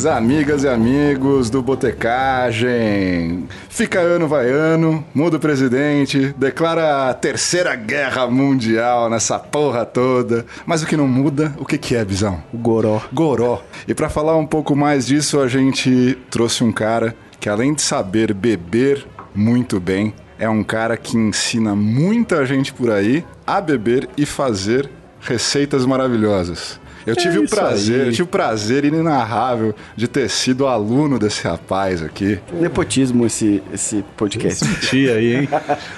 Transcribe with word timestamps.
Saudações, 0.00 0.06
amigas 0.06 0.64
e 0.64 0.68
amigos 0.68 1.50
do 1.50 1.62
Botecagem. 1.62 3.48
Fica 3.68 4.00
ano, 4.00 4.26
vai 4.28 4.48
ano, 4.48 5.04
muda 5.14 5.36
o 5.36 5.40
presidente, 5.40 6.34
declara 6.36 7.10
a 7.10 7.14
terceira 7.14 7.74
guerra 7.74 8.26
mundial 8.26 9.10
nessa 9.10 9.38
porra 9.38 9.84
toda. 9.84 10.46
Mas 10.64 10.82
o 10.82 10.86
que 10.86 10.96
não 10.96 11.08
muda, 11.08 11.54
o 11.58 11.64
que, 11.64 11.76
que 11.78 11.94
é, 11.96 12.04
Bizão? 12.04 12.42
Goró. 12.52 13.02
Goró. 13.12 13.62
E 13.86 13.94
para 13.94 14.08
falar 14.08 14.36
um 14.36 14.46
pouco 14.46 14.74
mais 14.74 15.06
disso, 15.06 15.40
a 15.40 15.48
gente 15.48 16.16
trouxe 16.30 16.64
um 16.64 16.72
cara 16.72 17.14
que 17.38 17.48
além 17.48 17.74
de 17.74 17.82
saber 17.82 18.32
beber 18.32 19.06
muito 19.34 19.80
bem, 19.80 20.14
é 20.38 20.48
um 20.48 20.62
cara 20.62 20.96
que 20.96 21.16
ensina 21.16 21.74
muita 21.74 22.44
gente 22.46 22.72
por 22.72 22.90
aí 22.90 23.24
a 23.46 23.60
beber 23.60 24.08
e 24.16 24.24
fazer 24.24 24.88
receitas 25.20 25.84
maravilhosas. 25.84 26.79
Eu 27.06 27.16
tive 27.16 27.38
o 27.38 27.44
isso 27.44 27.54
prazer, 27.54 28.00
aí. 28.02 28.06
eu 28.08 28.10
tive 28.12 28.22
o 28.22 28.26
prazer 28.26 28.84
inenarrável 28.84 29.74
de 29.96 30.06
ter 30.06 30.28
sido 30.28 30.66
aluno 30.66 31.18
desse 31.18 31.42
rapaz 31.46 32.02
aqui. 32.02 32.38
Nepotismo 32.52 33.24
esse, 33.26 33.62
esse 33.72 34.04
podcast. 34.16 34.64
Tia 34.88 35.14
aí, 35.14 35.34
hein? 35.36 35.48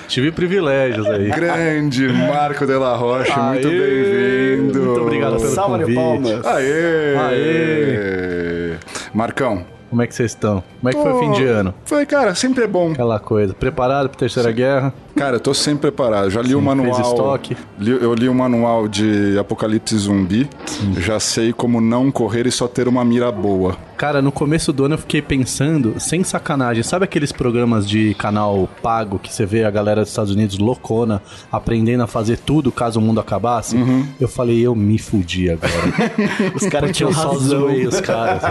Tive 0.09 0.31
privilégios 0.33 1.07
aí. 1.07 1.29
Grande 1.31 2.09
Marco 2.09 2.67
de 2.67 2.75
la 2.75 2.95
Rocha, 2.97 3.37
muito 3.37 3.69
Aê, 3.69 4.57
bem-vindo. 4.57 4.81
muito 4.81 5.01
obrigado 5.01 5.37
pelo 5.39 5.49
Salva 5.55 5.79
de 5.79 5.95
convite. 5.95 5.95
palmas. 5.95 6.47
Aê! 6.47 7.17
Aê! 7.17 8.77
Marcão. 9.13 9.72
Como 9.93 10.01
é 10.01 10.07
que 10.07 10.15
vocês 10.15 10.31
estão? 10.31 10.65
Como 10.81 10.89
é 10.89 10.93
que 10.95 11.03
foi 11.03 11.13
o 11.13 11.19
fim 11.19 11.33
de 11.33 11.45
ano? 11.45 11.75
Foi, 11.85 12.07
cara, 12.07 12.35
sempre 12.35 12.65
é 12.65 12.67
bom. 12.67 12.93
Aquela 12.93 13.21
coisa. 13.21 13.53
Preparado 13.53 14.09
pra 14.09 14.19
terceira 14.19 14.51
guerra? 14.51 14.91
Cara, 15.15 15.37
eu 15.37 15.41
tô 15.41 15.53
sempre 15.53 15.83
preparado. 15.83 16.31
Já 16.31 16.41
li 16.41 16.55
o 16.55 16.63
manual. 16.63 16.95
fez 16.95 17.07
estoque? 17.07 17.55
li- 17.79 17.99
eu 18.01 18.15
li 18.15 18.27
o 18.27 18.35
manual 18.35 18.89
de 18.89 19.37
Apocalipse 19.39 19.95
Zumbi. 19.99 20.49
Já 20.97 21.21
sei 21.21 21.53
como 21.53 21.79
não 21.79 22.11
correr 22.11 22.47
e 22.47 22.51
só 22.51 22.67
ter 22.67 22.89
uma 22.89 23.05
mira 23.05 23.31
boa. 23.31 23.77
Cara, 24.03 24.21
no 24.21 24.33
começo 24.33 24.73
do 24.73 24.85
ano 24.85 24.95
eu 24.95 24.99
fiquei 24.99 25.23
pensando, 25.23 25.95
sem 26.01 26.25
sacanagem, 26.25 26.83
sabe 26.83 27.05
aqueles 27.05 27.31
programas 27.31 27.89
de 27.89 28.15
canal 28.15 28.69
pago 28.83 29.17
que 29.17 29.33
você 29.33 29.47
vê 29.47 29.63
a 29.63 29.71
galera 29.71 30.01
dos 30.01 30.11
Estados 30.11 30.33
Unidos 30.33 30.59
loucona 30.59 31.23
aprendendo 31.53 32.03
a 32.03 32.09
fazer 32.09 32.37
tudo 32.39 32.73
caso 32.73 32.99
o 32.99 33.03
mundo 33.03 33.21
acabasse? 33.21 33.77
Eu 34.21 34.27
falei, 34.27 34.61
eu 34.61 34.75
me 34.75 34.99
fudi 34.99 35.49
agora. 35.49 35.71
Os 36.53 36.67
caras 36.67 36.97
tinham 36.97 37.13
só 37.13 37.31
razão. 37.31 37.61
zoei 37.61 37.87
os 37.87 38.01
caras. 38.01 38.43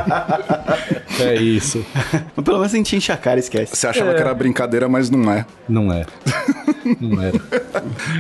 é 1.20 1.36
isso. 1.36 1.86
Mas 2.34 2.46
pelo 2.46 2.60
menos 2.60 2.74
a 2.74 2.78
gente 2.78 2.96
enche 2.96 3.12
a 3.12 3.18
cara 3.18 3.38
e 3.38 3.42
esquece. 3.42 3.76
Você 3.76 3.88
achava 3.88 4.14
que 4.14 4.22
era 4.22 4.34
brincadeira, 4.34 4.88
mas 4.88 5.10
não 5.10 5.30
é. 5.30 5.46
Não 5.68 5.92
é. 5.92 6.06
Não 7.00 7.22
era. 7.22 7.40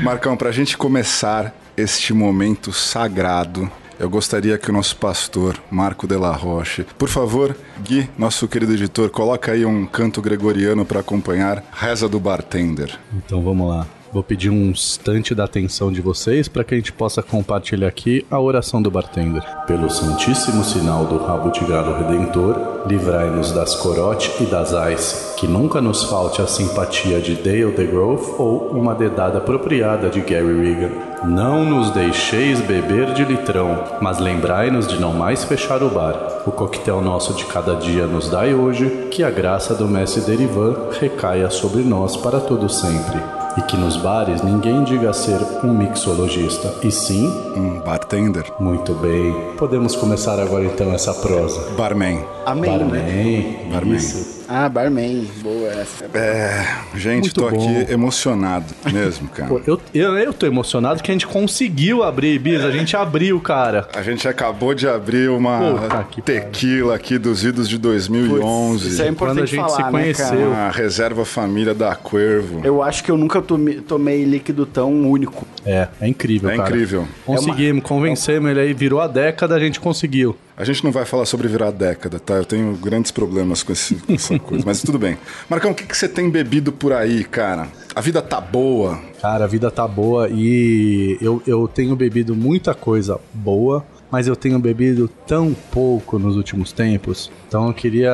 Marcão, 0.03 0.35
pra 0.35 0.51
gente 0.51 0.77
começar 0.77 1.53
este 1.77 2.13
momento 2.13 2.73
sagrado, 2.73 3.71
eu 4.01 4.09
gostaria 4.09 4.57
que 4.57 4.71
o 4.71 4.73
nosso 4.73 4.95
pastor, 4.95 5.61
Marco 5.69 6.07
de 6.07 6.17
la 6.17 6.31
Roche, 6.31 6.83
por 6.97 7.07
favor, 7.07 7.55
Gui, 7.83 8.09
nosso 8.17 8.47
querido 8.47 8.73
editor, 8.73 9.11
coloca 9.11 9.51
aí 9.51 9.63
um 9.63 9.85
canto 9.85 10.23
gregoriano 10.23 10.83
pra 10.83 11.01
acompanhar 11.01 11.63
Reza 11.71 12.09
do 12.09 12.19
Bartender. 12.19 12.97
Então 13.13 13.43
vamos 13.43 13.69
lá. 13.69 13.85
Vou 14.13 14.21
pedir 14.21 14.49
um 14.49 14.71
instante 14.71 15.33
da 15.33 15.45
atenção 15.45 15.89
de 15.89 16.01
vocês 16.01 16.49
para 16.49 16.65
que 16.65 16.73
a 16.73 16.77
gente 16.77 16.91
possa 16.91 17.23
compartilhar 17.23 17.87
aqui 17.87 18.25
a 18.29 18.37
oração 18.37 18.81
do 18.81 18.91
bartender. 18.91 19.41
Pelo 19.65 19.89
santíssimo 19.89 20.65
sinal 20.65 21.05
do 21.05 21.17
rabo 21.17 21.49
de 21.49 21.61
galo 21.61 21.97
redentor, 21.97 22.83
livrai-nos 22.85 23.53
das 23.53 23.73
corote 23.73 24.29
e 24.41 24.45
das 24.45 24.73
ice, 24.93 25.35
que 25.37 25.47
nunca 25.47 25.79
nos 25.79 26.03
falte 26.03 26.41
a 26.41 26.47
simpatia 26.47 27.21
de 27.21 27.35
Dale 27.35 27.71
DeGroff 27.71 28.35
ou 28.37 28.71
uma 28.71 28.93
dedada 28.93 29.37
apropriada 29.37 30.09
de 30.09 30.19
Gary 30.19 30.59
Regan. 30.59 30.91
Não 31.23 31.63
nos 31.63 31.91
deixeis 31.91 32.59
beber 32.59 33.13
de 33.13 33.23
litrão, 33.23 33.81
mas 34.01 34.19
lembrai-nos 34.19 34.87
de 34.87 34.99
não 34.99 35.13
mais 35.13 35.45
fechar 35.45 35.81
o 35.81 35.89
bar. 35.89 36.41
O 36.45 36.51
coquetel 36.51 36.99
nosso 36.99 37.33
de 37.33 37.45
cada 37.45 37.75
dia 37.75 38.07
nos 38.07 38.29
dai 38.29 38.53
hoje, 38.53 39.07
que 39.09 39.23
a 39.23 39.31
graça 39.31 39.73
do 39.73 39.87
mestre 39.87 40.21
Derivan 40.23 40.89
recaia 40.99 41.49
sobre 41.49 41.81
nós 41.81 42.17
para 42.17 42.41
todo 42.41 42.67
sempre. 42.67 43.40
E 43.57 43.61
que 43.63 43.75
nos 43.75 43.97
bares 43.97 44.41
ninguém 44.41 44.83
diga 44.83 45.11
ser 45.13 45.39
um 45.63 45.73
mixologista, 45.73 46.73
e 46.83 46.91
sim, 46.91 47.27
Um 47.55 47.79
bartender? 47.81 48.45
muito 48.59 48.93
bem. 48.93 49.33
Podemos 49.57 49.95
começar 49.95 50.39
agora 50.39 50.63
então 50.63 50.93
essa 50.93 51.13
prosa. 51.13 51.59
Barman. 51.75 52.23
Amém. 52.45 52.69
né? 52.71 52.77
Barman, 52.77 53.69
Barman. 53.71 53.95
isso. 53.97 54.30
Ah, 54.53 54.67
barman. 54.67 55.25
Boa 55.41 55.69
essa. 55.69 56.03
É, 56.13 56.65
gente, 56.93 57.21
Muito 57.21 57.35
tô 57.35 57.49
bom. 57.49 57.55
aqui 57.55 57.89
emocionado 57.89 58.65
mesmo, 58.91 59.29
cara. 59.29 59.47
Pô, 59.47 59.61
eu, 59.65 59.79
eu, 59.93 60.17
eu 60.17 60.33
tô 60.33 60.45
emocionado 60.45 61.01
que 61.01 61.09
a 61.09 61.13
gente 61.13 61.25
conseguiu 61.25 62.03
abrir, 62.03 62.37
Bis. 62.37 62.61
A 62.65 62.69
gente 62.69 62.97
abriu, 62.97 63.39
cara. 63.39 63.87
A 63.95 64.01
gente 64.01 64.27
acabou 64.27 64.73
de 64.73 64.89
abrir 64.89 65.29
uma 65.29 65.71
Puta 65.79 66.03
que 66.11 66.21
tequila 66.21 66.95
aqui 66.95 67.17
dos 67.17 67.45
idos 67.45 67.69
de 67.69 67.77
2011. 67.77 68.89
Isso 68.89 69.01
é 69.01 69.05
Quando 69.05 69.11
importante 69.13 69.41
a 69.43 69.45
gente 69.45 69.55
falar, 69.55 69.69
se 69.69 69.83
né, 69.83 69.89
conheceu. 69.89 70.25
cara? 70.27 70.37
Uma 70.49 70.69
reserva 70.69 71.23
família 71.23 71.73
da 71.73 71.95
Cuervo. 71.95 72.59
Eu 72.61 72.83
acho 72.83 73.05
que 73.05 73.09
eu 73.09 73.15
nunca 73.15 73.41
tomei, 73.41 73.75
tomei 73.79 74.25
líquido 74.25 74.65
tão 74.65 74.91
único. 75.09 75.47
É, 75.65 75.87
é 76.01 76.09
incrível, 76.09 76.49
É 76.49 76.57
cara. 76.57 76.67
incrível. 76.69 77.07
Conseguimos, 77.25 77.83
convencemos 77.83 78.51
ele 78.51 78.59
aí, 78.59 78.73
virou 78.73 78.99
a 78.99 79.07
década, 79.07 79.55
a 79.55 79.59
gente 79.59 79.79
conseguiu. 79.79 80.35
A 80.61 80.65
gente 80.65 80.83
não 80.83 80.91
vai 80.91 81.05
falar 81.05 81.25
sobre 81.25 81.47
virar 81.47 81.71
década, 81.71 82.19
tá? 82.19 82.35
Eu 82.35 82.45
tenho 82.45 82.73
grandes 82.75 83.09
problemas 83.11 83.63
com, 83.63 83.71
esse- 83.73 83.95
com 83.95 84.13
essa 84.13 84.37
coisa, 84.37 84.63
mas 84.65 84.81
tudo 84.81 84.99
bem. 84.99 85.17
Marcão, 85.49 85.71
o 85.71 85.73
que, 85.75 85.85
que 85.85 85.97
você 85.97 86.07
tem 86.07 86.29
bebido 86.29 86.71
por 86.71 86.93
aí, 86.93 87.23
cara? 87.23 87.67
A 87.95 87.99
vida 88.01 88.21
tá 88.21 88.39
boa. 88.39 88.99
Cara, 89.21 89.45
a 89.45 89.47
vida 89.47 89.71
tá 89.71 89.87
boa 89.87 90.29
e 90.29 91.17
eu, 91.19 91.41
eu 91.47 91.67
tenho 91.67 91.95
bebido 91.95 92.35
muita 92.35 92.73
coisa 92.75 93.19
boa, 93.33 93.83
mas 94.11 94.27
eu 94.27 94.35
tenho 94.35 94.59
bebido 94.59 95.07
tão 95.25 95.55
pouco 95.71 96.19
nos 96.19 96.35
últimos 96.35 96.71
tempos. 96.71 97.31
Então 97.47 97.67
eu 97.67 97.73
queria 97.73 98.13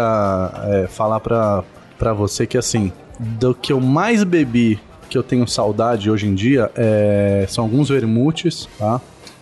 é, 0.68 0.88
falar 0.88 1.20
pra, 1.20 1.64
pra 2.00 2.14
você 2.14 2.48
que 2.48 2.58
assim, 2.58 2.92
do 3.20 3.54
que 3.54 3.74
eu 3.74 3.82
mais 3.82 4.24
bebi, 4.24 4.80
que 5.10 5.18
eu 5.18 5.24
tenho 5.24 5.46
saudade 5.48 6.10
hoje 6.10 6.28
em 6.28 6.34
dia, 6.34 6.72
é, 6.76 7.46
são 7.50 7.64
alguns 7.66 7.90
vermutes, 7.90 8.70
tá? 8.80 9.02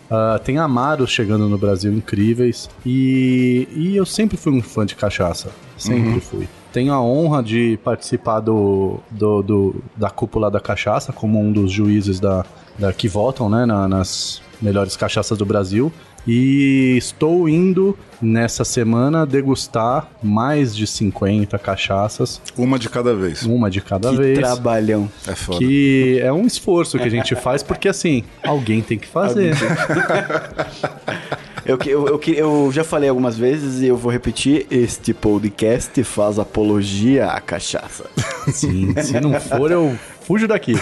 Ah, 0.09 0.39
tem 0.43 0.57
amaros 0.57 1.09
chegando 1.09 1.49
no 1.49 1.57
Brasil 1.57 1.91
incríveis 1.91 2.69
e, 2.85 3.67
e 3.75 3.95
eu 3.95 4.05
sempre 4.05 4.37
fui 4.37 4.53
um 4.53 4.61
fã 4.61 4.85
de 4.85 4.95
cachaça, 4.95 5.49
sempre 5.77 6.19
fui. 6.21 6.47
Tenho 6.71 6.93
a 6.93 7.01
honra 7.01 7.41
de 7.41 7.79
participar 7.83 8.39
do, 8.41 8.99
do, 9.09 9.41
do- 9.41 9.75
da 9.95 10.09
cúpula 10.09 10.51
da 10.51 10.59
cachaça 10.59 11.11
como 11.13 11.39
um 11.39 11.51
dos 11.51 11.71
juízes 11.71 12.19
da, 12.19 12.45
da 12.77 12.91
que 12.93 13.07
votam 13.07 13.49
né, 13.49 13.65
na- 13.65 13.87
nas 13.87 14.41
melhores 14.61 14.95
cachaças 14.95 15.37
do 15.37 15.45
Brasil. 15.45 15.91
E 16.27 16.95
estou 16.97 17.47
indo 17.47 17.97
nessa 18.21 18.63
semana 18.65 19.25
degustar 19.25 20.07
mais 20.23 20.75
de 20.75 20.87
50 20.87 21.59
cachaças, 21.59 22.41
Uma 22.57 22.79
de 22.79 22.89
cada 22.89 23.13
vez. 23.13 23.43
uma 23.43 23.69
de 23.69 23.81
cada 23.81 24.09
que 24.09 24.17
vez. 24.17 24.39
trabalhão. 24.39 25.09
É 25.27 25.35
foda. 25.35 25.59
Que 25.59 26.19
é 26.21 26.31
um 26.33 26.45
esforço 26.47 26.97
que 26.97 27.03
a 27.03 27.09
gente 27.09 27.35
faz, 27.35 27.61
porque 27.61 27.87
assim, 27.87 28.23
alguém 28.43 28.81
tem 28.81 28.97
que 28.97 29.07
fazer. 29.07 29.53
Eu, 31.65 31.77
que- 31.77 31.89
eu, 31.89 32.07
eu, 32.07 32.19
que- 32.19 32.37
eu 32.37 32.69
já 32.71 32.83
falei 32.83 33.09
algumas 33.09 33.37
vezes 33.37 33.81
e 33.81 33.87
eu 33.87 33.97
vou 33.97 34.11
repetir: 34.11 34.67
este 34.69 35.13
podcast 35.13 36.03
faz 36.03 36.37
apologia 36.37 37.27
à 37.27 37.39
cachaça. 37.41 38.05
Sim, 38.51 38.93
se 39.01 39.19
não 39.19 39.39
for, 39.39 39.71
eu 39.71 39.97
fujo 40.21 40.47
daqui. 40.47 40.73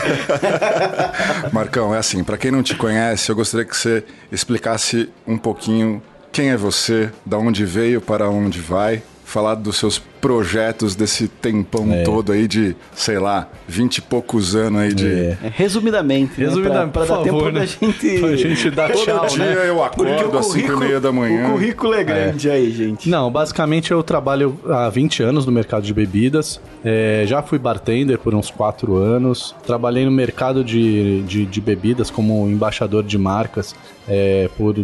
Marcão, 1.52 1.94
é 1.94 1.98
assim, 1.98 2.24
pra 2.24 2.38
quem 2.38 2.52
não 2.52 2.64
te 2.64 2.76
conhece, 2.76 3.30
eu 3.32 3.36
gostaria 3.36 3.66
que 3.66 3.76
você 3.76 4.04
explicasse 4.32 5.10
um 5.28 5.38
pouquinho 5.38 6.02
quem 6.32 6.50
é 6.50 6.58
você, 6.58 7.10
da 7.26 7.38
onde 7.38 7.64
veio, 7.64 8.02
para 8.02 8.30
onde 8.30 8.60
vai, 8.60 9.02
falar 9.34 9.56
dos 9.56 9.78
seus 9.78 9.98
projetos 10.22 10.96
desse 10.96 11.28
tempão 11.28 11.92
É. 11.92 12.04
todo 12.04 12.32
aí 12.32 12.48
de, 12.48 12.76
sei 12.94 13.18
lá, 13.18 13.50
vinte 13.68 13.98
e 13.98 14.02
poucos 14.02 14.56
anos 14.56 14.80
aí 14.82 14.94
de... 14.94 15.08
É. 15.08 15.38
É, 15.44 15.52
resumidamente, 15.54 16.40
né, 16.40 16.46
Resumidamente, 16.48 16.92
pra, 16.92 17.06
pra 17.06 17.16
por 17.16 17.24
dar 17.24 17.32
favor, 17.32 17.44
tempo 17.44 17.52
né? 17.52 17.60
da 17.60 17.66
gente. 17.66 18.20
Pra 18.22 18.36
gente 18.38 18.70
dar 18.70 18.92
Todo 18.92 19.04
tchau, 19.04 19.28
dia 19.28 19.46
né? 19.46 19.70
eu 19.70 19.84
acordo 19.84 20.38
às 20.38 20.46
cinco 20.46 20.74
e 20.74 20.76
meia 20.78 21.00
da 21.02 21.12
manhã. 21.12 21.48
O 21.48 21.52
currículo 21.54 21.94
é 21.96 22.04
grande 22.04 22.50
aí, 22.50 22.72
gente. 22.72 23.10
Não, 23.10 23.32
basicamente 23.32 23.92
eu 23.92 24.04
trabalho 24.04 24.58
há 24.68 24.88
20 24.88 25.24
anos 25.24 25.46
no 25.48 25.52
mercado 25.52 25.84
de 25.84 25.94
bebidas. 25.94 26.62
É, 26.86 27.24
já 27.26 27.42
fui 27.42 27.58
bartender 27.58 28.20
por 28.20 28.36
uns 28.36 28.52
4 28.52 28.96
anos. 28.96 29.56
Trabalhei 29.66 30.06
no 30.06 30.12
mercado 30.12 30.64
de, 30.64 31.24
de, 31.24 31.46
de 31.46 31.60
bebidas 31.62 32.12
como 32.12 32.48
embaixador 32.48 33.04
de 33.04 33.18
marcas 33.18 33.76
é, 34.08 34.48
por 34.56 34.76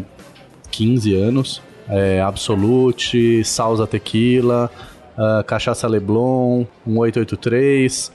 15 0.72 1.16
anos. 1.16 1.62
É, 1.90 2.22
Absolute, 2.22 3.44
Salsa 3.44 3.88
Tequila, 3.88 4.70
ah, 5.18 5.44
Cachaça 5.46 5.88
Leblon, 5.88 6.66
1883, 6.86 8.12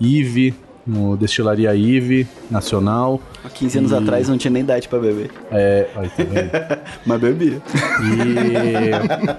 Ive, 0.00 0.54
no 0.86 1.16
Destilaria 1.18 1.74
Ive 1.74 2.26
Nacional. 2.50 3.20
Há 3.44 3.50
15 3.50 3.78
anos 3.78 3.92
atrás 3.92 4.26
não 4.28 4.38
tinha 4.38 4.50
nem 4.50 4.62
idade 4.62 4.88
pra 4.88 4.98
beber. 4.98 5.30
É, 5.52 5.86
aí, 5.94 6.08
tá? 6.08 6.78
Mas 7.04 7.20
bebia. 7.20 7.60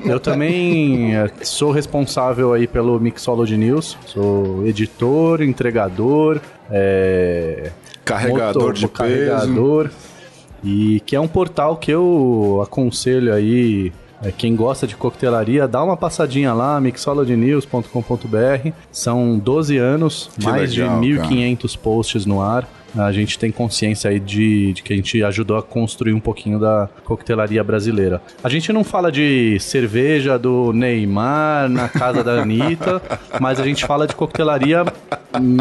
E 0.03 0.09
eu 0.09 0.19
também 0.19 1.15
eh, 1.15 1.27
sou 1.41 1.71
responsável 1.71 2.53
aí 2.53 2.67
pelo 2.67 2.99
Mixology 2.99 3.57
News. 3.57 3.97
Sou 4.05 4.65
editor, 4.67 5.41
entregador, 5.41 6.39
é, 6.69 7.71
Carregador 8.05 8.53
motor- 8.53 8.73
de 8.73 8.87
peso. 8.87 9.89
E 10.63 11.01
que 11.05 11.15
é 11.15 11.19
um 11.19 11.27
portal 11.27 11.77
que 11.77 11.91
eu 11.91 12.61
aconselho 12.63 13.33
aí 13.33 13.91
É, 14.21 14.33
quem 14.33 14.53
gosta 14.53 14.85
de 14.85 14.97
coquetelaria, 14.97 15.65
dá 15.65 15.81
uma 15.81 15.95
passadinha 15.95 16.53
lá, 16.53 16.79
mixologynews.com.br. 16.81 18.71
São 18.91 19.39
12 19.39 19.77
anos, 19.77 20.29
Que 20.37 20.45
mais 20.45 20.75
legal, 20.75 20.99
de 20.99 21.07
1.500 21.07 21.77
posts 21.77 22.25
no 22.25 22.41
ar. 22.41 22.67
A 22.97 23.11
gente 23.11 23.37
tem 23.37 23.51
consciência 23.51 24.09
aí 24.09 24.19
de, 24.19 24.73
de 24.73 24.81
que 24.81 24.93
a 24.93 24.95
gente 24.95 25.23
ajudou 25.23 25.57
a 25.57 25.63
construir 25.63 26.13
um 26.13 26.19
pouquinho 26.19 26.59
da 26.59 26.89
coquetelaria 27.03 27.63
brasileira. 27.63 28.21
A 28.43 28.49
gente 28.49 28.73
não 28.73 28.83
fala 28.83 29.11
de 29.11 29.59
cerveja 29.59 30.39
do 30.39 30.73
Neymar 30.73 31.69
na 31.69 31.87
casa 31.87 32.23
da 32.23 32.41
Anitta, 32.41 33.01
mas 33.39 33.59
a 33.59 33.63
gente 33.63 33.85
fala 33.85 34.07
de 34.07 34.15
coquetelaria 34.15 34.83
hum, 35.39 35.57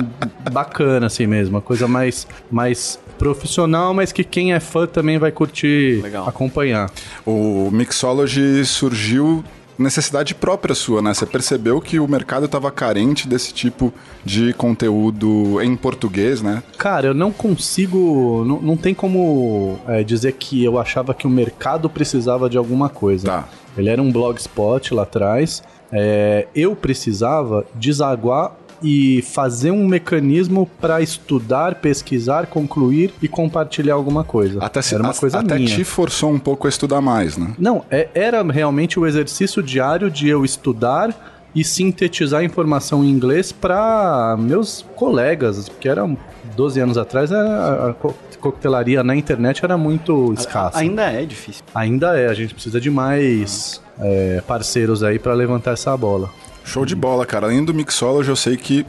bacana 0.51 1.07
assim 1.07 1.27
mesmo, 1.27 1.57
uma 1.57 1.63
coisa 1.63 1.87
mais, 1.87 2.27
mais 2.51 2.99
profissional, 3.19 3.93
mas 3.93 4.13
que 4.13 4.25
quem 4.25 4.53
é 4.53 4.61
fã 4.61 4.87
também 4.87 5.19
vai 5.19 5.33
curtir 5.33 6.01
Legal. 6.03 6.29
acompanhar. 6.29 6.91
O 7.27 7.71
Mixology 7.71 8.65
surgiu 8.65 9.45
necessidade 9.79 10.35
própria 10.35 10.75
sua, 10.75 11.01
né? 11.01 11.15
Você 11.15 11.25
percebeu 11.25 11.81
que 11.81 12.01
o 12.01 12.09
mercado 12.09 12.47
estava 12.47 12.71
carente 12.71 13.29
desse 13.29 13.53
tipo 13.55 13.93
de 14.25 14.53
conteúdo 14.55 15.61
em 15.63 15.77
português, 15.77 16.43
né? 16.43 16.63
Cara, 16.77 17.09
eu 17.09 17.15
não 17.15 17.31
consigo. 17.31 18.45
Não, 18.45 18.61
não 18.61 18.77
tem 18.77 18.93
como 18.93 19.79
é, 19.87 20.03
dizer 20.03 20.33
que 20.33 20.65
eu 20.65 20.79
achava 20.79 21.15
que 21.15 21.27
o 21.27 21.31
mercado 21.31 21.89
precisava 21.89 22.51
de 22.51 22.59
alguma 22.59 22.89
coisa. 22.89 23.29
Tá. 23.29 23.49
Ele 23.77 23.89
era 23.89 24.03
um 24.03 24.11
blogspot 24.11 24.93
lá 24.93 25.05
atrás. 25.05 25.63
é, 25.93 26.49
eu 26.55 26.75
precisava 26.75 27.65
desaguar 27.75 28.53
e 28.83 29.23
fazer 29.23 29.71
um 29.71 29.87
mecanismo 29.87 30.69
para 30.81 31.01
estudar, 31.01 31.77
pesquisar, 31.77 32.47
concluir 32.47 33.13
e 33.21 33.29
compartilhar 33.29 33.95
alguma 33.95 34.25
coisa. 34.25 34.59
Até, 34.63 34.81
se, 34.83 34.95
era 34.95 35.03
uma 35.03 35.11
a- 35.11 35.15
coisa 35.15 35.39
até 35.41 35.57
minha. 35.57 35.69
te 35.69 35.85
forçou 35.85 36.31
um 36.31 36.39
pouco 36.39 36.67
a 36.67 36.71
estudar 36.71 37.01
mais, 37.01 37.37
né? 37.37 37.53
Não, 37.59 37.85
é- 37.91 38.09
era 38.15 38.43
realmente 38.43 38.99
o 38.99 39.07
exercício 39.07 39.63
diário 39.63 40.11
de 40.11 40.29
eu 40.29 40.45
estudar 40.45 41.35
e 41.55 41.65
sintetizar 41.65 42.41
a 42.41 42.45
informação 42.45 43.05
em 43.05 43.09
inglês 43.11 43.51
para 43.53 44.37
meus 44.39 44.85
colegas, 44.95 45.69
porque 45.69 45.89
era 45.89 46.09
12 46.55 46.79
anos 46.81 46.99
atrás 46.99 47.33
a, 47.33 47.89
a 47.91 47.95
co- 47.95 48.15
coquetelaria 48.41 49.03
na 49.03 49.17
internet 49.17 49.65
era 49.65 49.77
muito 49.77 50.33
escassa. 50.35 50.79
Ainda 50.79 51.11
é 51.11 51.25
difícil. 51.25 51.65
Ainda 51.75 52.17
é, 52.17 52.29
a 52.29 52.35
gente 52.35 52.55
precisa 52.55 52.81
de 52.81 52.91
mais 52.91 53.81
é, 53.99 54.41
parceiros 54.47 55.03
aí 55.03 55.19
para 55.19 55.35
levantar 55.35 55.73
essa 55.73 55.97
bola. 55.97 56.31
Show 56.69 56.85
de 56.85 56.95
bola, 56.95 57.25
cara. 57.25 57.47
Além 57.47 57.65
do 57.65 57.73
Mixology, 57.73 58.29
eu 58.29 58.37
sei 58.37 58.55
que 58.55 58.85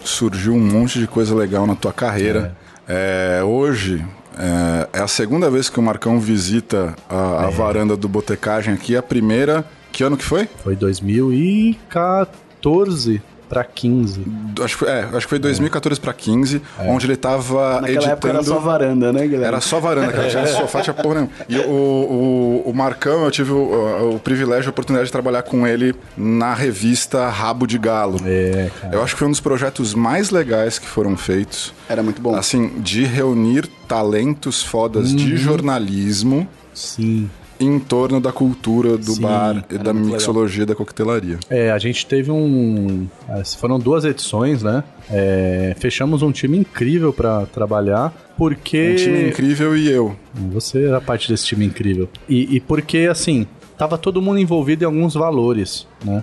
surgiu 0.00 0.54
um 0.54 0.60
monte 0.60 0.98
de 0.98 1.06
coisa 1.06 1.32
legal 1.36 1.68
na 1.68 1.76
tua 1.76 1.92
carreira. 1.92 2.56
É, 2.88 3.40
hoje 3.44 4.04
é, 4.36 4.88
é 4.98 5.00
a 5.00 5.06
segunda 5.06 5.48
vez 5.48 5.70
que 5.70 5.78
o 5.78 5.82
Marcão 5.82 6.18
visita 6.18 6.96
a, 7.08 7.46
a 7.46 7.50
varanda 7.50 7.96
do 7.96 8.08
Botecagem 8.08 8.74
aqui. 8.74 8.96
A 8.96 9.02
primeira, 9.02 9.64
que 9.92 10.02
ano 10.02 10.16
que 10.16 10.24
foi? 10.24 10.48
Foi 10.64 10.74
2014 10.74 13.22
para 13.52 13.64
15. 13.64 14.24
Acho 14.62 14.78
que, 14.78 14.84
foi- 14.84 14.88
é, 14.88 15.00
acho 15.12 15.18
que 15.26 15.28
foi 15.28 15.38
2014 15.38 16.00
para 16.00 16.12
15, 16.14 16.62
onde 16.86 17.04
ele 17.06 17.16
tava 17.16 17.74
Naquela 17.82 17.88
editando. 17.90 18.12
época 18.12 18.28
era 18.30 18.42
só 18.42 18.58
varanda, 18.58 19.12
né, 19.12 19.26
galera? 19.26 19.46
Era 19.48 19.60
só 19.60 19.78
varanda, 19.78 20.10
cara. 20.10 20.28
Tinha 20.30 20.46
sofá, 20.46 20.80
tinha 20.80 20.94
porra 20.94 21.14
nenhuma. 21.16 21.32
E 21.48 21.58
o, 21.58 22.62
o, 22.64 22.70
o 22.70 22.74
Marcão, 22.74 23.24
eu 23.26 23.30
tive 23.30 23.52
o, 23.52 24.14
o 24.14 24.18
privilégio 24.18 24.64
e 24.64 24.68
a 24.68 24.70
oportunidade 24.70 25.06
de 25.08 25.12
trabalhar 25.12 25.42
com 25.42 25.66
ele 25.66 25.94
na 26.16 26.54
revista 26.54 27.28
Rabo 27.28 27.66
de 27.66 27.76
Galo. 27.76 28.18
É, 28.24 28.70
cara. 28.80 28.94
Eu 28.94 29.02
acho 29.02 29.14
que 29.14 29.18
foi 29.18 29.28
um 29.28 29.32
dos 29.32 29.40
projetos 29.40 29.94
mais 29.94 30.30
legais 30.30 30.78
que 30.78 30.86
foram 30.86 31.14
feitos. 31.14 31.74
Era 31.90 32.02
muito 32.02 32.22
bom. 32.22 32.34
Assim, 32.34 32.68
de 32.78 33.04
reunir 33.04 33.66
talentos 33.86 34.62
fodas 34.62 35.14
de 35.14 35.36
jornalismo 35.36 36.48
Sim. 36.72 37.28
Em 37.64 37.78
torno 37.78 38.20
da 38.20 38.32
cultura 38.32 38.96
do 38.96 39.12
Sim, 39.12 39.22
bar 39.22 39.64
e 39.70 39.78
da 39.78 39.92
mixologia 39.92 40.66
da 40.66 40.74
coquetelaria. 40.74 41.38
É, 41.48 41.70
a 41.70 41.78
gente 41.78 42.06
teve 42.06 42.30
um. 42.30 43.06
é, 43.28 43.42
Foram 43.44 43.78
duas 43.78 44.04
edições, 44.04 44.62
né? 44.62 44.84
É, 45.10 45.74
fechamos 45.78 46.22
um 46.22 46.32
time 46.32 46.58
incrível 46.58 47.12
para 47.12 47.46
trabalhar, 47.46 48.12
porque. 48.36 48.92
Um 48.92 48.96
time 48.96 49.28
incrível 49.28 49.76
e 49.76 49.90
eu. 49.90 50.16
Você 50.52 50.84
era 50.84 51.00
parte 51.00 51.28
desse 51.30 51.46
time 51.46 51.64
incrível. 51.64 52.08
E, 52.28 52.56
e 52.56 52.60
porque, 52.60 53.08
assim, 53.10 53.46
tava 53.82 53.98
todo 53.98 54.22
mundo 54.22 54.38
envolvido 54.38 54.84
em 54.84 54.86
alguns 54.86 55.14
valores, 55.14 55.86
né? 56.04 56.22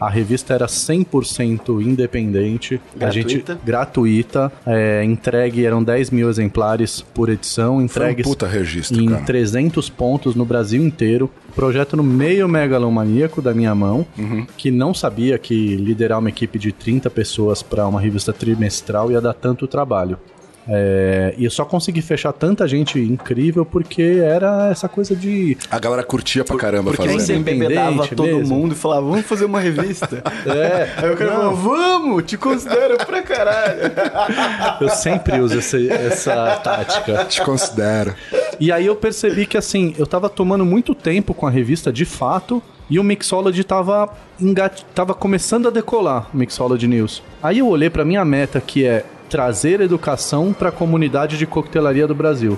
A 0.00 0.08
revista 0.10 0.54
era 0.54 0.66
100% 0.66 1.80
independente. 1.82 2.80
A 3.00 3.10
gente, 3.10 3.36
Gratuita. 3.36 3.60
gratuita. 3.64 4.52
é, 4.66 5.04
entregue, 5.04 5.64
eram 5.64 5.82
10 5.82 6.10
mil 6.10 6.28
exemplares 6.28 7.00
por 7.00 7.28
edição. 7.28 7.76
Foi 7.88 8.02
um 8.48 8.50
registro, 8.50 9.00
em 9.02 9.08
cara. 9.08 9.22
300 9.24 9.88
pontos 9.90 10.34
no 10.34 10.44
Brasil 10.44 10.84
inteiro. 10.84 11.30
Projeto 11.54 11.96
no 11.96 12.02
meio 12.02 12.48
megalomaníaco 12.48 13.40
da 13.40 13.54
minha 13.54 13.74
mão, 13.74 14.06
Uhum. 14.18 14.46
que 14.56 14.70
não 14.70 14.92
sabia 14.94 15.38
que 15.38 15.76
liderar 15.76 16.18
uma 16.18 16.28
equipe 16.28 16.58
de 16.58 16.72
30 16.72 17.08
pessoas 17.10 17.62
para 17.62 17.86
uma 17.86 18.00
revista 18.00 18.32
trimestral 18.32 19.10
ia 19.10 19.20
dar 19.20 19.34
tanto 19.34 19.66
trabalho. 19.66 20.18
É, 20.66 21.34
e 21.36 21.44
eu 21.44 21.50
só 21.50 21.64
consegui 21.64 22.00
fechar 22.00 22.32
tanta 22.32 22.66
gente 22.66 22.98
incrível 22.98 23.64
porque 23.66 24.20
era 24.22 24.70
essa 24.70 24.88
coisa 24.88 25.14
de. 25.14 25.56
A 25.70 25.78
galera 25.78 26.02
curtia 26.02 26.44
pra 26.44 26.56
caramba 26.56 26.90
Porque 26.90 27.02
aí 27.02 27.14
fazendo. 27.14 27.26
você 27.26 27.34
embebedava 27.34 27.90
Independente 27.90 28.14
todo 28.16 28.36
mesmo. 28.38 28.56
mundo 28.56 28.72
e 28.72 28.74
falava, 28.74 29.02
vamos 29.02 29.26
fazer 29.26 29.44
uma 29.44 29.60
revista. 29.60 30.22
É, 30.46 30.90
Aí 30.96 31.10
o 31.10 31.16
cara 31.16 31.32
falou, 31.32 31.56
vamos, 31.56 32.24
te 32.24 32.36
considero 32.36 32.96
pra 32.98 33.22
caralho. 33.22 33.80
eu 34.80 34.88
sempre 34.90 35.40
uso 35.40 35.58
essa, 35.58 35.78
essa 35.78 36.56
tática. 36.62 37.24
Te 37.24 37.42
considero. 37.42 38.14
E 38.60 38.70
aí 38.70 38.86
eu 38.86 38.94
percebi 38.94 39.46
que 39.46 39.56
assim, 39.56 39.94
eu 39.98 40.06
tava 40.06 40.28
tomando 40.28 40.64
muito 40.64 40.94
tempo 40.94 41.32
com 41.34 41.46
a 41.46 41.50
revista 41.50 41.92
de 41.92 42.04
fato. 42.04 42.62
E 42.88 42.98
o 42.98 43.04
Mixology 43.04 43.64
tava, 43.64 44.12
engat... 44.38 44.82
tava 44.94 45.14
começando 45.14 45.68
a 45.68 45.70
decolar, 45.70 46.28
o 46.32 46.36
Mixology 46.36 46.86
News. 46.86 47.22
Aí 47.42 47.60
eu 47.60 47.68
olhei 47.68 47.88
pra 47.88 48.04
minha 48.04 48.24
meta, 48.24 48.60
que 48.60 48.84
é 48.86 49.04
trazer 49.34 49.80
educação 49.80 50.52
para 50.52 50.68
a 50.68 50.72
comunidade 50.72 51.36
de 51.36 51.44
coquetelaria 51.44 52.06
do 52.06 52.14
Brasil. 52.14 52.56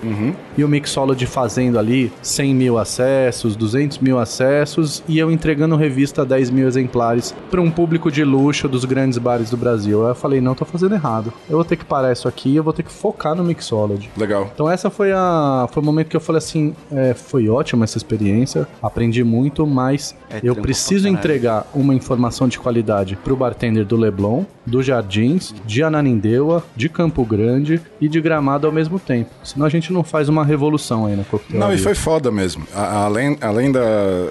E 0.58 0.62
o 0.62 0.68
Mixology 0.68 1.24
fazendo 1.24 1.78
ali 1.78 2.12
100 2.20 2.54
mil 2.54 2.76
acessos, 2.76 3.56
200 3.56 3.96
mil 4.00 4.18
acessos 4.18 5.02
e 5.08 5.18
eu 5.18 5.30
entregando 5.30 5.74
revista 5.74 6.20
a 6.20 6.24
10 6.26 6.50
mil 6.50 6.68
exemplares 6.68 7.34
para 7.50 7.62
um 7.62 7.70
público 7.70 8.12
de 8.12 8.22
luxo 8.22 8.68
dos 8.68 8.84
grandes 8.84 9.16
bares 9.16 9.48
do 9.48 9.56
Brasil. 9.56 10.04
Aí 10.04 10.10
eu 10.10 10.14
falei, 10.14 10.38
não, 10.42 10.54
tô 10.54 10.66
fazendo 10.66 10.94
errado. 10.94 11.32
Eu 11.48 11.56
vou 11.56 11.64
ter 11.64 11.76
que 11.76 11.84
parar 11.86 12.12
isso 12.12 12.28
aqui 12.28 12.50
e 12.50 12.56
eu 12.56 12.62
vou 12.62 12.74
ter 12.74 12.82
que 12.82 12.92
focar 12.92 13.34
no 13.34 13.42
Mixology. 13.42 14.10
Legal. 14.14 14.50
Então 14.52 14.70
essa 14.70 14.90
foi 14.90 15.12
a 15.12 15.66
foi 15.72 15.82
o 15.82 15.86
momento 15.86 16.08
que 16.08 16.16
eu 16.16 16.20
falei 16.20 16.38
assim, 16.38 16.76
é, 16.92 17.14
foi 17.14 17.48
ótima 17.48 17.84
essa 17.84 17.96
experiência, 17.96 18.68
aprendi 18.82 19.24
muito, 19.24 19.66
mas 19.66 20.14
É 20.28 20.40
eu 20.42 20.54
preciso 20.54 21.08
entregar 21.08 21.66
uma 21.72 21.94
informação 21.94 22.46
de 22.46 22.58
qualidade 22.58 23.16
pro 23.24 23.34
bartender 23.34 23.86
do 23.86 23.96
Leblon, 23.96 24.44
do 24.66 24.82
Jardins, 24.82 25.54
de 25.64 25.82
Ananindeua, 25.82 26.65
de 26.74 26.88
Campo 26.88 27.24
Grande 27.24 27.80
e 28.00 28.08
de 28.08 28.20
Gramado 28.20 28.66
ao 28.66 28.72
mesmo 28.72 28.98
tempo. 28.98 29.30
Senão 29.44 29.66
a 29.66 29.68
gente 29.68 29.92
não 29.92 30.02
faz 30.02 30.28
uma 30.28 30.44
revolução 30.44 31.06
aí 31.06 31.16
na 31.16 31.24
coquetelaria. 31.24 31.66
Não, 31.68 31.74
e 31.74 31.78
foi 31.78 31.94
foda 31.94 32.30
mesmo. 32.30 32.66
A- 32.74 33.04
além 33.04 33.36
além 33.40 33.70
da, 33.72 33.80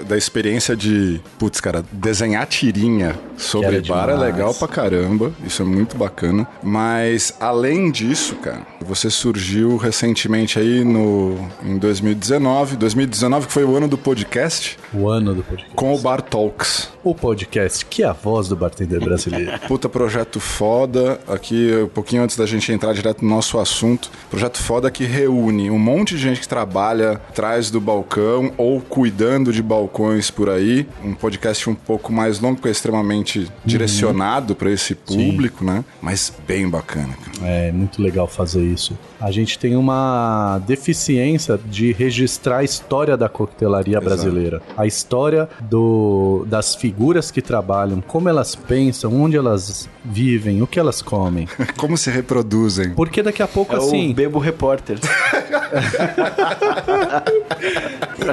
da 0.07 0.17
experiência 0.17 0.75
de, 0.75 1.19
putz, 1.39 1.59
cara, 1.61 1.83
desenhar 1.91 2.45
tirinha 2.47 3.15
sobre 3.37 3.81
bar 3.81 4.09
é 4.09 4.15
legal 4.15 4.53
pra 4.53 4.67
caramba. 4.67 5.31
Isso 5.45 5.61
é 5.61 5.65
muito 5.65 5.97
bacana. 5.97 6.47
Mas, 6.63 7.33
além 7.39 7.91
disso, 7.91 8.35
cara, 8.35 8.61
você 8.81 9.09
surgiu 9.09 9.77
recentemente 9.77 10.57
aí 10.59 10.83
no, 10.83 11.37
em 11.63 11.77
2019. 11.77 12.75
2019 12.77 13.47
que 13.47 13.53
foi 13.53 13.63
o 13.63 13.75
ano 13.75 13.87
do 13.87 13.97
podcast 13.97 14.77
o 14.93 15.09
ano 15.09 15.33
do 15.35 15.43
podcast. 15.43 15.75
com 15.75 15.93
o 15.93 15.99
Bar 15.99 16.21
Talks. 16.21 16.89
O 17.03 17.13
podcast 17.13 17.85
que 17.85 18.01
é 18.03 18.07
a 18.07 18.13
voz 18.13 18.47
do 18.47 18.55
bartender 18.55 18.99
brasileiro. 19.03 19.51
Puta 19.67 19.87
projeto 19.87 20.39
foda. 20.39 21.19
Aqui, 21.27 21.71
um 21.83 21.87
pouquinho 21.87 22.14
antes 22.17 22.35
da 22.35 22.45
gente 22.45 22.71
entrar 22.71 22.93
direto 22.93 23.23
no 23.23 23.29
nosso 23.29 23.59
assunto. 23.59 24.09
Projeto 24.29 24.57
foda 24.57 24.89
que 24.91 25.03
reúne 25.03 25.69
um 25.69 25.79
monte 25.79 26.15
de 26.15 26.21
gente 26.21 26.41
que 26.41 26.47
trabalha 26.47 27.13
atrás 27.13 27.69
do 27.69 27.79
balcão 27.79 28.51
ou 28.57 28.81
cuidando 28.81 29.51
de 29.51 29.61
balcões 29.61 30.29
por 30.31 30.49
aí. 30.49 30.87
Um 31.03 31.13
podcast 31.13 31.69
um 31.69 31.75
pouco 31.75 32.11
mais 32.11 32.39
longo, 32.39 32.55
porque 32.55 32.69
é 32.69 32.71
extremamente 32.71 33.51
direcionado 33.63 34.55
para 34.55 34.71
esse 34.71 34.95
público, 34.95 35.63
né? 35.63 35.83
Mas 36.01 36.33
bem 36.47 36.69
bacana, 36.69 37.13
cara. 37.13 37.47
É 37.47 37.71
muito 37.71 38.01
legal 38.01 38.27
fazer 38.27 38.63
isso. 38.63 38.97
A 39.19 39.31
gente 39.31 39.57
tem 39.57 39.75
uma 39.75 40.61
deficiência 40.67 41.59
de 41.65 41.91
registrar 41.91 42.57
a 42.57 42.63
história 42.63 43.17
da 43.17 43.29
coquetelaria 43.29 43.99
brasileira. 43.99 44.61
A 44.77 44.85
história 44.85 45.49
do, 45.61 46.45
das 46.47 46.75
figuras 46.75 47.31
que 47.31 47.41
trabalham, 47.41 48.01
como 48.01 48.29
elas 48.29 48.55
pensam, 48.55 49.13
onde 49.21 49.37
elas 49.37 49.89
vivem, 50.03 50.61
o 50.61 50.67
que 50.67 50.79
elas 50.79 51.01
comem. 51.01 51.47
Como 51.77 51.97
se 51.97 52.04
reproduzem. 52.09 52.91
Porque 52.91 53.21
daqui 53.21 53.41
a 53.41 53.47
pouco, 53.47 53.73
É 53.75 53.77
assim. 53.77 54.11
o 54.11 54.13
Bebo 54.13 54.39
Repórter. 54.39 54.97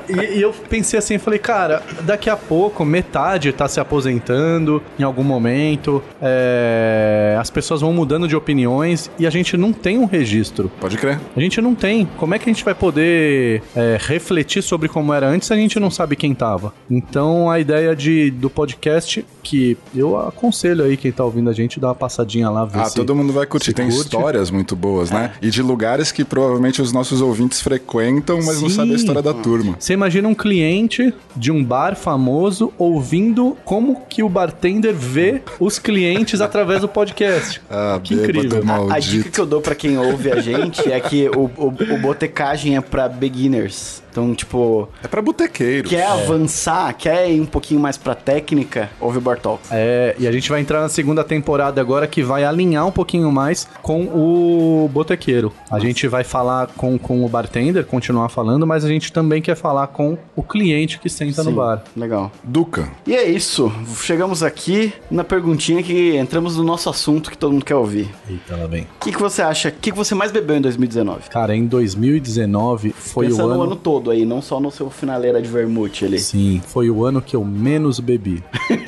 E, 0.08 0.38
e 0.38 0.42
eu 0.42 0.52
pensei 0.70 0.98
assim, 0.98 1.18
falei, 1.18 1.38
cara, 1.38 1.82
daqui 2.02 2.30
a 2.30 2.36
pouco 2.36 2.84
metade 2.84 3.52
tá 3.52 3.68
se 3.68 3.80
aposentando 3.80 4.82
em 4.98 5.02
algum 5.02 5.22
momento, 5.22 6.02
é, 6.20 7.36
as 7.38 7.50
pessoas 7.50 7.80
vão 7.80 7.92
mudando 7.92 8.26
de 8.26 8.34
opiniões 8.36 9.10
e 9.18 9.26
a 9.26 9.30
gente 9.30 9.56
não 9.56 9.72
tem 9.72 9.98
um 9.98 10.04
registro. 10.04 10.70
Pode 10.80 10.96
crer. 10.96 11.20
A 11.36 11.40
gente 11.40 11.60
não 11.60 11.74
tem. 11.74 12.06
Como 12.16 12.34
é 12.34 12.38
que 12.38 12.48
a 12.48 12.52
gente 12.52 12.64
vai 12.64 12.74
poder 12.74 13.62
é, 13.76 13.98
refletir 14.00 14.62
sobre 14.62 14.88
como 14.88 15.12
era 15.12 15.26
antes 15.26 15.48
se 15.48 15.52
a 15.52 15.56
gente 15.56 15.78
não 15.78 15.90
sabe 15.90 16.16
quem 16.16 16.34
tava? 16.34 16.72
Então 16.90 17.50
a 17.50 17.58
ideia 17.60 17.94
de, 17.94 18.30
do 18.30 18.48
podcast, 18.48 19.24
que 19.42 19.76
eu 19.94 20.16
aconselho 20.18 20.84
aí 20.84 20.96
quem 20.96 21.10
tá 21.12 21.24
ouvindo 21.24 21.50
a 21.50 21.52
gente 21.52 21.80
dar 21.80 21.88
uma 21.88 21.94
passadinha 21.94 22.48
lá, 22.48 22.64
ver 22.64 22.78
Ah, 22.80 22.84
se- 22.86 22.94
todo 22.94 23.14
mundo 23.14 23.32
vai 23.32 23.44
curtir. 23.46 23.72
Tem 23.72 23.86
curte. 23.88 24.00
histórias 24.02 24.50
muito 24.50 24.76
boas, 24.76 25.10
né? 25.10 25.32
E 25.42 25.50
de 25.50 25.62
lugares 25.62 26.12
que 26.12 26.24
provavelmente 26.24 26.80
os 26.80 26.92
nossos 26.92 27.20
ouvintes 27.20 27.60
frequentam, 27.60 28.36
mas 28.44 28.60
não 28.62 28.68
Sim. 28.68 28.76
sabem 28.76 28.92
a 28.92 28.96
história 28.96 29.22
da 29.22 29.34
turma. 29.34 29.76
Você 29.78 29.92
imagina 29.92 30.28
um 30.28 30.34
cliente 30.34 31.12
de 31.36 31.50
um 31.50 31.62
bar 31.64 31.96
famoso 31.96 32.72
ouvindo 32.78 33.56
como 33.64 34.02
que 34.08 34.22
o 34.22 34.28
bartender 34.28 34.94
vê 34.94 35.42
os 35.58 35.78
clientes 35.78 36.40
através 36.42 36.80
do 36.82 36.88
podcast. 36.88 37.60
Ah, 37.70 38.00
que 38.02 38.14
incrível. 38.14 38.64
maldito. 38.64 38.92
A 38.94 38.98
dica 38.98 39.30
que 39.30 39.40
eu 39.40 39.46
dou 39.46 39.60
pra 39.60 39.74
quem 39.74 39.98
ouve 39.98 40.30
a 40.30 40.40
gente 40.40 40.90
é 40.90 41.00
que 41.00 41.28
o, 41.30 41.50
o, 41.56 41.66
o 41.68 41.98
botecagem 41.98 42.76
é 42.76 42.80
pra 42.80 43.08
beginners. 43.08 44.02
Então, 44.12 44.34
tipo, 44.34 44.86
É 45.02 45.08
pra 45.08 45.22
botequeiro. 45.22 45.88
quer 45.88 46.06
avançar, 46.06 46.92
quer 46.92 47.30
ir 47.30 47.40
um 47.40 47.46
pouquinho 47.46 47.80
mais 47.80 47.96
pra 47.96 48.14
técnica, 48.14 48.90
ouve 49.00 49.16
o 49.16 49.20
Bartol. 49.22 49.58
É, 49.70 50.14
e 50.18 50.28
a 50.28 50.32
gente 50.32 50.50
vai 50.50 50.60
entrar 50.60 50.82
na 50.82 50.90
segunda 50.90 51.24
temporada 51.24 51.80
agora 51.80 52.06
que 52.06 52.22
vai 52.22 52.44
alinhar 52.44 52.86
um 52.86 52.90
pouquinho 52.92 53.32
mais 53.32 53.66
com 53.80 54.02
o 54.04 54.86
botequeiro. 54.92 55.50
A 55.70 55.78
gente 55.78 56.06
vai 56.06 56.24
falar 56.24 56.66
com, 56.76 56.98
com 56.98 57.24
o 57.24 57.28
bartender, 57.28 57.86
continuar 57.86 58.28
falando, 58.28 58.66
mas 58.66 58.84
a 58.84 58.88
gente 58.88 59.10
também 59.10 59.40
quer 59.40 59.56
falar 59.56 59.86
com 59.86 60.18
o 60.36 60.42
cliente 60.42 60.98
que 60.98 61.08
senta 61.08 61.42
no 61.42 61.50
Sim, 61.50 61.56
bar. 61.56 61.82
Legal. 61.96 62.30
Duca. 62.44 62.90
E 63.06 63.16
é 63.16 63.24
isso. 63.26 63.72
Chegamos 64.02 64.42
aqui 64.42 64.92
na 65.10 65.24
perguntinha 65.24 65.82
que 65.82 66.16
entramos 66.18 66.58
no 66.58 66.64
nosso 66.64 66.90
assunto 66.90 67.30
que 67.30 67.38
todo 67.38 67.52
mundo 67.52 67.64
quer 67.64 67.76
ouvir. 67.76 68.10
Eita, 68.28 68.56
lá 68.56 68.66
vem. 68.66 68.82
O 68.82 69.04
que, 69.04 69.12
que 69.12 69.18
você 69.20 69.40
acha? 69.40 69.70
O 69.70 69.72
que, 69.72 69.90
que 69.90 69.96
você 69.96 70.14
mais 70.14 70.30
bebeu 70.30 70.56
em 70.56 70.60
2019? 70.60 71.30
Cara, 71.30 71.56
em 71.56 71.66
2019 71.66 72.92
foi 72.96 73.28
Pensando 73.28 73.44
o 73.44 73.48
no 73.48 73.54
ano... 73.54 73.62
ano 73.64 73.76
todo 73.76 74.01
aí, 74.10 74.24
não 74.24 74.42
só 74.42 74.60
no 74.60 74.70
seu 74.70 74.90
finaleira 74.90 75.40
de 75.40 75.48
vermute 75.48 76.04
ali. 76.04 76.18
Sim, 76.18 76.60
foi 76.66 76.90
o 76.90 77.04
ano 77.04 77.20
que 77.22 77.36
eu 77.36 77.44
menos 77.44 78.00
bebi. 78.00 78.42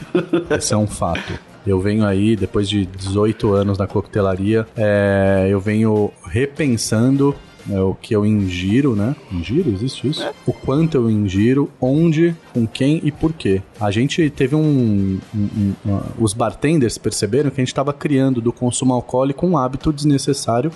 Esse 0.50 0.74
é 0.74 0.76
um 0.76 0.86
fato. 0.86 1.38
Eu 1.66 1.80
venho 1.80 2.04
aí, 2.04 2.36
depois 2.36 2.68
de 2.68 2.84
18 2.84 3.52
anos 3.52 3.78
na 3.78 3.86
coquetelaria, 3.86 4.66
é, 4.76 5.48
eu 5.48 5.58
venho 5.58 6.12
repensando 6.26 7.34
né, 7.66 7.80
o 7.80 7.94
que 7.94 8.14
eu 8.14 8.24
ingiro, 8.26 8.94
né? 8.96 9.14
Ingiro? 9.32 9.70
Existe 9.70 10.08
isso? 10.08 10.24
O 10.46 10.52
quanto 10.52 10.96
eu 10.96 11.10
ingiro, 11.10 11.70
onde, 11.80 12.34
com 12.52 12.66
quem 12.66 13.00
e 13.04 13.10
por 13.10 13.32
quê. 13.32 13.62
A 13.80 13.90
gente 13.90 14.28
teve 14.30 14.54
um... 14.54 15.18
um- 15.34 15.38
um- 15.56 15.72
uma- 15.84 16.04
os 16.18 16.32
bartenders 16.32 16.96
perceberam 16.98 17.50
que 17.50 17.60
a 17.60 17.62
gente 17.62 17.68
estava 17.68 17.92
criando 17.92 18.40
do 18.40 18.52
consumo 18.52 18.92
alcoólico 18.94 19.46
um 19.46 19.56
hábito 19.58 19.92
desnecessário 19.92 20.70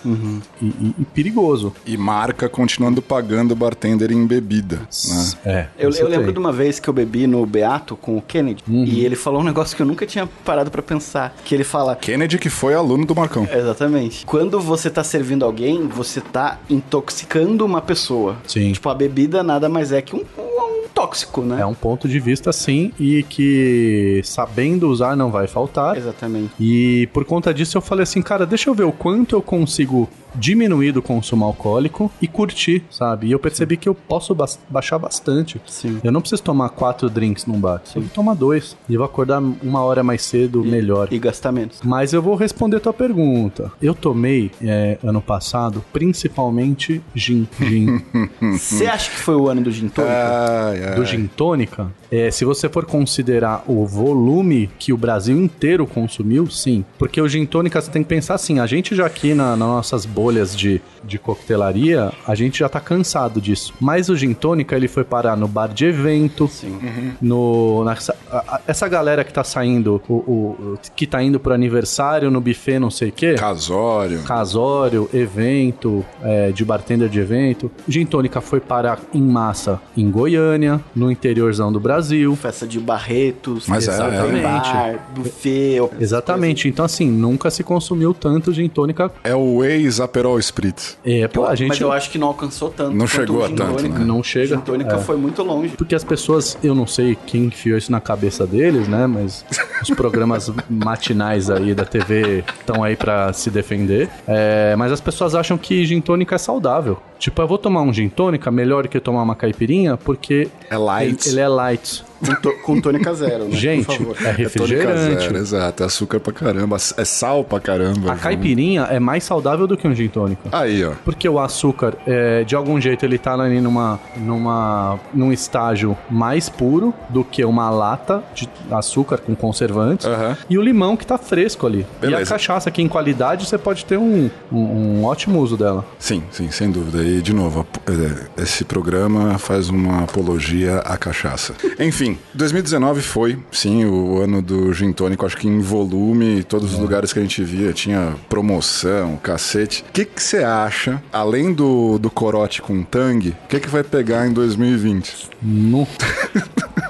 e, 0.60 0.66
e- 0.66 0.94
e 1.00 1.04
perigoso. 1.04 1.72
E 1.86 1.96
marca 1.96 2.48
continuando 2.48 3.00
pagando 3.02 3.52
o 3.52 3.56
bartender 3.56 4.10
em 4.12 4.26
bebida. 4.26 4.76
Né? 4.76 5.32
É, 5.44 5.66
Eu, 5.78 5.90
eu 5.90 6.08
lembro 6.08 6.32
de 6.32 6.38
uma 6.38 6.52
vez 6.52 6.78
que 6.80 6.88
eu 6.88 6.94
bebi 6.94 7.26
no 7.26 7.44
Beato 7.46 7.96
com 7.96 8.16
o 8.16 8.22
Kennedy 8.22 8.62
Uhum. 8.68 8.84
e 8.84 9.04
ele 9.04 9.16
falou 9.16 9.40
um 9.40 9.44
negócio 9.44 9.76
que 9.76 9.82
eu 9.82 9.86
nunca 9.86 10.04
tinha 10.06 10.28
parado 10.44 10.70
pra 10.70 10.82
pensar. 10.82 11.34
Que 11.44 11.54
ele 11.54 11.64
fala. 11.64 11.94
Kennedy 11.96 12.38
que 12.38 12.50
foi 12.50 12.74
aluno 12.74 13.04
do 13.06 13.14
Marcão. 13.14 13.46
Exatamente. 13.50 14.24
Quando 14.26 14.60
você 14.60 14.90
tá 14.90 15.02
servindo 15.04 15.44
alguém, 15.44 15.86
você 15.86 16.20
tá 16.20 16.58
intoxicando 16.78 17.64
uma 17.64 17.80
pessoa. 17.82 18.36
Sim. 18.46 18.72
Tipo, 18.72 18.88
a 18.88 18.94
bebida 18.94 19.42
nada 19.42 19.68
mais 19.68 19.92
é 19.92 20.00
que 20.02 20.16
um, 20.16 20.20
um- 20.38 20.58
um 20.84 20.88
tóxico, 20.94 21.42
né? 21.42 21.60
É 21.60 21.66
um 21.66 21.74
ponto 21.74 22.08
de 22.08 22.18
vista, 22.18 22.52
sim, 22.52 22.92
e 22.98 23.22
que 23.24 24.20
sabendo 24.24 24.88
usar 24.88 25.14
não 25.16 25.30
vai 25.30 25.46
faltar. 25.46 25.96
Exatamente. 25.96 26.50
E 26.58 27.06
por 27.12 27.24
conta 27.24 27.52
disso 27.54 27.76
eu 27.78 27.82
falei 27.82 28.02
assim, 28.02 28.20
cara, 28.22 28.44
deixa 28.46 28.68
eu 28.70 28.74
ver 28.74 28.84
o 28.84 28.90
quanto 28.92 29.36
eu 29.36 29.42
consigo 29.42 30.08
diminuir 30.34 30.92
do 30.92 31.02
consumo 31.02 31.44
alcoólico 31.44 32.10
e 32.20 32.28
curtir, 32.28 32.84
sabe? 32.90 33.26
E 33.28 33.32
eu 33.32 33.38
percebi 33.38 33.76
que 33.76 33.88
eu 33.88 33.94
posso 33.94 34.34
bas- 34.34 34.58
baixar 34.68 34.98
bastante. 34.98 35.60
Sim. 35.66 36.00
Eu 36.02 36.12
não 36.12 36.20
preciso 36.20 36.42
tomar 36.42 36.68
quatro 36.70 37.08
drinks 37.10 37.46
num 37.46 37.58
bar. 37.60 37.82
Eu 37.94 38.02
vou 38.02 38.10
tomar 38.10 38.34
dois. 38.34 38.76
E 38.88 38.94
eu 38.94 38.98
vou 38.98 39.06
acordar 39.06 39.40
uma 39.62 39.82
hora 39.82 40.02
mais 40.02 40.22
cedo, 40.22 40.64
melhor. 40.64 41.08
E 41.10 41.18
gastar 41.18 41.52
menos. 41.52 41.80
Mas 41.84 42.12
eu 42.12 42.22
vou 42.22 42.34
responder 42.34 42.80
tua 42.80 42.92
pergunta. 42.92 43.70
Eu 43.80 43.94
tomei 43.94 44.50
é, 44.62 44.98
ano 45.02 45.20
passado, 45.20 45.84
principalmente 45.92 47.00
gin. 47.14 47.46
Gin. 47.60 48.00
Você 48.52 48.86
acha 48.86 49.10
que 49.10 49.16
foi 49.18 49.34
o 49.34 49.48
ano 49.48 49.62
do 49.62 49.70
gin 49.70 49.88
tônica? 49.88 50.14
Ai, 50.14 50.84
ai. 50.84 50.94
do 50.94 51.04
gin 51.04 51.26
tônica, 51.26 51.90
é, 52.10 52.30
se 52.30 52.44
você 52.44 52.68
for 52.68 52.84
considerar 52.86 53.62
o 53.66 53.84
volume 53.86 54.70
que 54.78 54.92
o 54.92 54.96
Brasil 54.96 55.36
inteiro 55.38 55.86
consumiu, 55.86 56.48
sim. 56.50 56.84
Porque 56.98 57.20
o 57.20 57.28
gin 57.28 57.44
tônica, 57.46 57.80
você 57.80 57.90
tem 57.90 58.02
que 58.02 58.08
pensar 58.08 58.34
assim, 58.34 58.58
a 58.58 58.66
gente 58.66 58.94
já 58.94 59.06
aqui 59.06 59.34
na, 59.34 59.50
nas 59.56 59.68
nossas 59.68 60.04
bolhas 60.18 60.56
de, 60.56 60.80
de 61.04 61.16
coquetelaria, 61.18 62.10
a 62.26 62.34
gente 62.34 62.58
já 62.58 62.68
tá 62.68 62.80
cansado 62.80 63.40
disso. 63.40 63.72
Mas 63.80 64.08
o 64.08 64.16
gin 64.16 64.34
tônica, 64.34 64.74
ele 64.74 64.88
foi 64.88 65.04
parar 65.04 65.36
no 65.36 65.46
bar 65.46 65.68
de 65.68 65.84
evento, 65.86 66.48
Sim. 66.48 66.76
no 67.22 67.84
na- 67.84 67.92
essa, 67.92 68.16
a- 68.30 68.36
a- 68.56 68.60
essa 68.66 68.88
galera 68.88 69.22
que 69.22 69.32
tá 69.32 69.44
saindo, 69.44 70.02
o, 70.08 70.14
o- 70.14 70.78
que 70.96 71.06
tá 71.06 71.22
indo 71.22 71.38
pro 71.38 71.52
aniversário, 71.54 72.30
no 72.30 72.40
buffet, 72.40 72.78
não 72.80 72.90
sei 72.90 73.10
o 73.10 73.12
quê. 73.12 73.34
Casório. 73.34 74.22
Casório, 74.24 75.08
evento, 75.14 76.04
é, 76.22 76.50
de 76.50 76.64
bartender 76.64 77.08
de 77.08 77.20
evento. 77.20 77.70
Gin 77.86 78.04
tônica 78.04 78.40
foi 78.40 78.58
parar 78.60 78.98
em 79.14 79.22
massa 79.22 79.80
em 79.96 80.10
Goiânia, 80.10 80.80
no 80.96 81.12
interiorzão 81.12 81.72
do 81.72 81.78
Brasil. 81.78 82.34
Festa 82.34 82.66
de 82.66 82.80
Barretos, 82.80 83.66
Mas 83.68 83.86
é, 83.86 83.92
Exatamente. 83.92 84.42
bar, 84.42 85.08
buffet. 85.14 85.80
Exatamente. 86.00 86.68
Então, 86.68 86.84
assim, 86.84 87.08
nunca 87.10 87.50
se 87.50 87.62
consumiu 87.62 88.12
tanto 88.12 88.52
gin 88.52 88.68
tônica. 88.68 89.10
É 89.22 89.34
o 89.34 89.62
ex-Aperol 90.08 90.38
Spritz. 90.38 90.98
É, 91.04 91.28
pô, 91.28 91.44
a 91.46 91.54
gente 91.54 91.68
Mas 91.68 91.80
eu 91.80 91.92
acho 91.92 92.10
que 92.10 92.18
não 92.18 92.28
alcançou 92.28 92.70
tanto. 92.70 92.96
Não 92.96 93.06
chegou 93.06 93.44
a 93.44 93.48
tanto, 93.48 93.88
né? 93.88 93.98
não 94.04 94.22
chega. 94.22 94.56
Gin 94.56 94.62
tônica 94.62 94.96
É. 94.96 94.98
foi 94.98 95.16
muito 95.16 95.42
longe. 95.42 95.76
Porque 95.76 95.94
as 95.94 96.02
pessoas, 96.04 96.56
eu 96.62 96.74
não 96.74 96.86
sei 96.86 97.16
quem 97.26 97.44
enfiou 97.44 97.76
isso 97.78 97.92
na 97.92 98.00
cabeça 98.00 98.46
deles, 98.46 98.88
né? 98.88 99.06
Mas 99.06 99.44
os 99.82 99.90
programas 99.90 100.50
matinais 100.68 101.50
aí 101.50 101.74
da 101.74 101.84
TV 101.84 102.44
estão 102.58 102.82
aí 102.82 102.96
pra 102.96 103.32
se 103.32 103.50
defender. 103.50 104.08
É, 104.26 104.74
mas 104.76 104.90
as 104.90 105.00
pessoas 105.00 105.34
acham 105.34 105.58
que 105.58 105.84
gin 105.84 106.00
tônica 106.00 106.34
é 106.34 106.38
saudável. 106.38 106.98
Tipo, 107.18 107.42
eu 107.42 107.48
vou 107.48 107.58
tomar 107.58 107.82
um 107.82 107.92
gin 107.92 108.08
tônica 108.08 108.50
melhor 108.50 108.86
que 108.88 109.00
tomar 109.00 109.22
uma 109.22 109.34
caipirinha 109.34 109.96
porque 109.96 110.48
É 110.70 110.76
light. 110.76 111.26
ele, 111.26 111.34
ele 111.34 111.40
é 111.40 111.48
light. 111.48 112.04
Com, 112.42 112.52
com 112.74 112.80
tônica 112.80 113.14
zero, 113.14 113.44
né? 113.44 113.54
Gente, 113.56 113.90
é 113.90 113.94
É 113.94 113.96
tônica 113.96 114.32
refrigerante. 114.32 115.22
zero, 115.22 115.36
exato. 115.36 115.82
É 115.84 115.86
açúcar 115.86 116.18
pra 116.18 116.32
caramba. 116.32 116.76
É 116.96 117.04
sal 117.04 117.44
pra 117.44 117.60
caramba. 117.60 118.12
A 118.12 118.16
caipirinha 118.16 118.82
é 118.90 118.98
mais 118.98 119.22
saudável 119.22 119.68
do 119.68 119.76
que 119.76 119.86
um 119.86 119.94
gin 119.94 120.08
tônica. 120.08 120.42
Aí, 120.50 120.84
ó. 120.84 120.92
Porque 121.04 121.28
o 121.28 121.38
açúcar, 121.38 121.94
é, 122.06 122.42
de 122.42 122.56
algum 122.56 122.80
jeito, 122.80 123.04
ele 123.04 123.18
tá 123.18 123.34
ali 123.34 123.60
numa, 123.60 124.00
numa, 124.16 124.98
num 125.14 125.32
estágio 125.32 125.96
mais 126.10 126.48
puro 126.48 126.92
do 127.08 127.22
que 127.22 127.44
uma 127.44 127.70
lata 127.70 128.22
de 128.34 128.48
açúcar 128.70 129.18
com 129.18 129.36
conservantes. 129.36 130.04
Aham. 130.06 130.36
E 130.50 130.58
o 130.58 130.62
limão 130.62 130.96
que 130.96 131.06
tá 131.06 131.18
fresco 131.18 131.66
ali. 131.68 131.86
E 132.02 132.06
a 132.06 132.10
Beleza. 132.10 132.30
cachaça, 132.32 132.68
que 132.70 132.82
em 132.82 132.88
qualidade 132.88 133.46
você 133.46 133.56
pode 133.56 133.84
ter 133.84 133.96
um, 133.96 134.28
um, 134.50 134.58
um 134.58 135.04
ótimo 135.04 135.38
uso 135.40 135.56
dela. 135.56 135.84
Sim, 136.00 136.22
sim, 136.32 136.50
sem 136.50 136.68
dúvida. 136.68 136.98
E, 137.08 137.22
de 137.22 137.32
novo, 137.32 137.66
é, 137.86 138.42
esse 138.42 138.66
programa 138.66 139.38
faz 139.38 139.70
uma 139.70 140.04
apologia 140.04 140.80
à 140.80 140.94
cachaça. 140.98 141.54
Enfim, 141.80 142.18
2019 142.34 143.00
foi, 143.00 143.38
sim, 143.50 143.86
o 143.86 144.20
ano 144.20 144.42
do 144.42 144.74
gin 144.74 144.92
tônico. 144.92 145.24
Acho 145.24 145.38
que 145.38 145.48
em 145.48 145.60
volume, 145.60 146.44
todos 146.44 146.74
os 146.74 146.78
lugares 146.78 147.10
que 147.10 147.18
a 147.18 147.22
gente 147.22 147.42
via 147.42 147.72
tinha 147.72 148.14
promoção, 148.28 149.16
cacete. 149.22 149.86
O 149.88 149.92
que 149.92 150.04
que 150.04 150.22
você 150.22 150.44
acha, 150.44 151.02
além 151.10 151.54
do, 151.54 151.98
do 151.98 152.10
corote 152.10 152.60
com 152.60 152.82
tangue, 152.82 153.30
o 153.30 153.48
que 153.48 153.58
que 153.58 153.70
vai 153.70 153.82
pegar 153.82 154.26
em 154.26 154.32
2020? 154.34 155.30
No... 155.42 155.88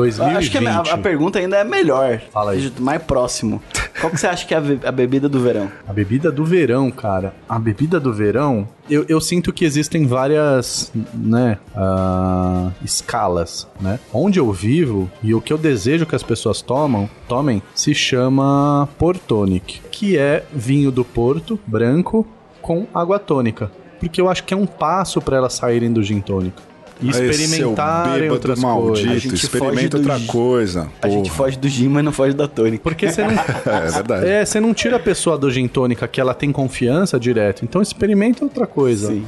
2020. 0.00 0.36
Acho 0.36 0.50
que 0.50 0.66
a, 0.66 0.94
a 0.94 0.98
pergunta 0.98 1.38
ainda 1.38 1.56
é 1.56 1.64
melhor. 1.64 2.20
Fala 2.32 2.52
aí. 2.52 2.72
Mais 2.78 3.02
próximo. 3.02 3.62
Qual 4.00 4.10
que 4.10 4.18
você 4.18 4.26
acha 4.26 4.46
que 4.46 4.54
é 4.54 4.56
a, 4.56 4.88
a 4.88 4.92
bebida 4.92 5.28
do 5.28 5.40
verão? 5.40 5.70
A 5.86 5.92
bebida 5.92 6.32
do 6.32 6.44
verão, 6.44 6.90
cara. 6.90 7.34
A 7.48 7.58
bebida 7.58 8.00
do 8.00 8.12
verão, 8.12 8.66
eu, 8.88 9.04
eu 9.08 9.20
sinto 9.20 9.52
que 9.52 9.64
existem 9.64 10.06
várias, 10.06 10.90
né, 11.14 11.58
ah, 11.76 12.70
escalas, 12.82 13.68
né? 13.80 14.00
Onde 14.12 14.40
eu 14.40 14.50
vivo 14.52 15.10
e 15.22 15.34
o 15.34 15.40
que 15.40 15.52
eu 15.52 15.58
desejo 15.58 16.06
que 16.06 16.16
as 16.16 16.22
pessoas 16.22 16.62
tomam, 16.62 17.08
tomem, 17.28 17.62
se 17.74 17.94
chama 17.94 18.88
Portonic, 18.98 19.80
que 19.90 20.16
é 20.16 20.44
vinho 20.52 20.90
do 20.90 21.04
Porto, 21.04 21.60
branco, 21.66 22.26
com 22.62 22.86
água 22.94 23.18
tônica. 23.18 23.70
Porque 23.98 24.20
eu 24.20 24.30
acho 24.30 24.44
que 24.44 24.54
é 24.54 24.56
um 24.56 24.66
passo 24.66 25.20
para 25.20 25.36
elas 25.36 25.52
saírem 25.52 25.92
do 25.92 26.02
gin 26.02 26.20
tônica. 26.20 26.69
E 27.02 27.10
experimentarem 27.10 28.14
bêbado 28.14 28.32
outras 28.34 28.58
maldito, 28.60 28.88
coisas. 29.06 29.10
A 29.10 29.18
gente 29.18 29.34
experimenta 29.34 29.96
outra 29.96 30.18
gi- 30.18 30.26
coisa. 30.26 30.88
A 31.00 31.08
gente 31.08 31.24
porra. 31.30 31.36
foge 31.36 31.58
do 31.58 31.68
gin, 31.68 31.88
mas 31.88 32.04
não 32.04 32.12
foge 32.12 32.34
da 32.34 32.46
tônica. 32.48 32.82
Porque 32.82 33.10
você 33.10 33.22
não, 33.22 33.30
É, 33.32 33.36
é 33.88 33.90
verdade. 33.90 34.26
é, 34.26 34.44
você 34.44 34.60
não 34.60 34.74
tira 34.74 34.96
a 34.96 35.00
pessoa 35.00 35.36
do 35.38 35.50
gin 35.50 35.66
tônica 35.68 36.06
que 36.08 36.20
ela 36.20 36.34
tem 36.34 36.50
confiança 36.52 37.18
direto. 37.18 37.64
Então 37.64 37.80
experimenta 37.82 38.44
outra 38.44 38.66
coisa. 38.66 39.08
Sim. 39.08 39.24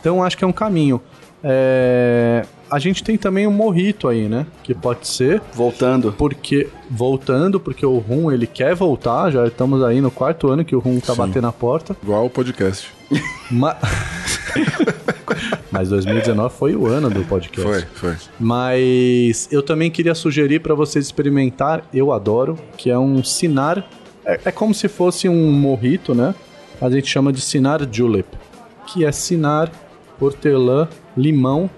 Então 0.00 0.22
acho 0.22 0.36
que 0.36 0.44
é 0.44 0.46
um 0.46 0.52
caminho. 0.52 1.00
É, 1.44 2.44
A 2.70 2.78
gente 2.78 3.02
tem 3.04 3.18
também 3.18 3.46
o 3.46 3.50
morrito 3.50 4.08
aí, 4.08 4.28
né? 4.28 4.46
Que 4.62 4.74
pode 4.74 5.06
ser 5.08 5.42
Voltando. 5.54 6.12
porque 6.16 6.68
voltando, 6.90 7.58
porque 7.60 7.84
o 7.84 7.98
Rum 7.98 8.30
ele 8.32 8.46
quer 8.46 8.74
voltar, 8.74 9.30
já 9.30 9.46
estamos 9.46 9.82
aí 9.84 10.00
no 10.00 10.10
quarto 10.10 10.48
ano 10.48 10.64
que 10.64 10.74
o 10.74 10.78
Rum 10.78 10.98
tá 11.00 11.12
Sim. 11.14 11.18
batendo 11.18 11.46
a 11.48 11.52
porta. 11.52 11.96
Igual 12.02 12.26
o 12.26 12.30
podcast. 12.30 12.88
Ma- 13.50 13.76
Mas 15.72 15.88
2019 15.88 16.54
foi 16.54 16.76
o 16.76 16.86
ano 16.86 17.08
do 17.08 17.24
podcast. 17.24 17.86
Foi, 17.94 18.10
foi. 18.10 18.16
Mas 18.38 19.48
eu 19.50 19.62
também 19.62 19.90
queria 19.90 20.14
sugerir 20.14 20.60
para 20.60 20.74
vocês 20.74 21.06
experimentar, 21.06 21.82
eu 21.94 22.12
adoro, 22.12 22.58
que 22.76 22.90
é 22.90 22.98
um 22.98 23.24
Sinar. 23.24 23.82
É, 24.22 24.38
é 24.44 24.52
como 24.52 24.74
se 24.74 24.86
fosse 24.86 25.30
um 25.30 25.50
morrito, 25.50 26.14
né? 26.14 26.34
A 26.78 26.90
gente 26.90 27.08
chama 27.08 27.32
de 27.32 27.40
Sinar 27.40 27.80
Julep, 27.90 28.28
que 28.86 29.02
é 29.02 29.10
Sinar, 29.10 29.72
hortelã, 30.20 30.88
limão 31.16 31.70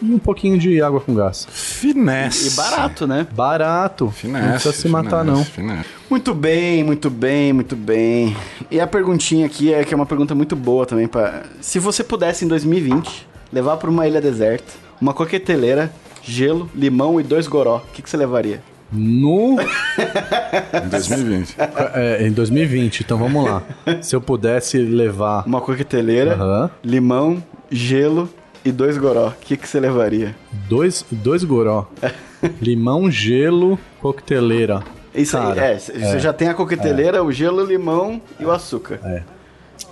e 0.00 0.14
um 0.14 0.18
pouquinho 0.18 0.58
de 0.58 0.80
água 0.80 1.00
com 1.00 1.14
gás. 1.14 1.46
Finesse. 1.50 2.54
E 2.54 2.56
barato, 2.56 3.06
né? 3.06 3.26
Barato, 3.32 4.10
Finesse. 4.10 4.44
não 4.44 4.52
precisa 4.52 4.74
se 4.74 4.88
matar 4.88 5.24
não. 5.24 5.44
finesse, 5.44 5.50
finesse. 5.50 5.88
Muito 6.08 6.34
bem, 6.34 6.82
muito 6.82 7.10
bem, 7.10 7.52
muito 7.52 7.76
bem. 7.76 8.34
E 8.70 8.80
a 8.80 8.86
perguntinha 8.86 9.44
aqui 9.44 9.74
é 9.74 9.84
que 9.84 9.92
é 9.92 9.96
uma 9.96 10.06
pergunta 10.06 10.34
muito 10.34 10.56
boa 10.56 10.86
também 10.86 11.06
para 11.06 11.42
Se 11.60 11.78
você 11.78 12.02
pudesse 12.02 12.46
em 12.46 12.48
2020 12.48 13.31
levar 13.52 13.76
para 13.76 13.90
uma 13.90 14.06
ilha 14.06 14.20
deserta, 14.20 14.72
uma 15.00 15.12
coqueteleira, 15.12 15.92
gelo, 16.22 16.70
limão 16.74 17.20
e 17.20 17.22
dois 17.22 17.46
goró, 17.46 17.76
o 17.78 17.92
que, 17.92 18.02
que 18.02 18.08
você 18.10 18.16
levaria? 18.16 18.62
No 18.90 19.56
Em 20.84 20.88
2020. 20.88 21.56
é, 21.94 22.26
em 22.26 22.32
2020, 22.32 23.00
então 23.00 23.16
vamos 23.18 23.44
lá. 23.44 23.62
Se 24.02 24.14
eu 24.14 24.20
pudesse 24.20 24.76
levar 24.78 25.44
Uma 25.46 25.60
coqueteleira, 25.62 26.34
Aham. 26.34 26.70
limão, 26.84 27.42
gelo 27.70 28.28
e 28.64 28.70
dois 28.70 28.98
goró, 28.98 29.28
o 29.28 29.32
que, 29.40 29.56
que 29.56 29.66
você 29.68 29.80
levaria? 29.80 30.34
dois, 30.68 31.04
dois 31.10 31.42
goró, 31.42 31.86
limão, 32.60 33.10
gelo, 33.10 33.78
coqueteleira. 34.00 34.82
Isso 35.14 35.36
Cara, 35.36 35.62
aí, 35.62 35.72
é, 35.74 35.78
você 35.78 36.18
já 36.18 36.32
tem 36.32 36.48
a 36.48 36.54
coqueteleira, 36.54 37.22
o 37.22 37.32
gelo, 37.32 37.62
o 37.62 37.66
limão 37.66 38.20
e 38.38 38.44
o 38.44 38.50
açúcar. 38.50 38.98
É. 39.04 39.22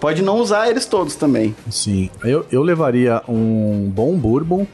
Pode 0.01 0.23
não 0.23 0.39
usar 0.39 0.71
eles 0.71 0.87
todos 0.87 1.15
também. 1.15 1.55
Sim, 1.71 2.09
eu, 2.25 2.47
eu 2.51 2.63
levaria 2.63 3.23
um 3.29 3.91
bom 3.95 4.17
bourbon. 4.17 4.67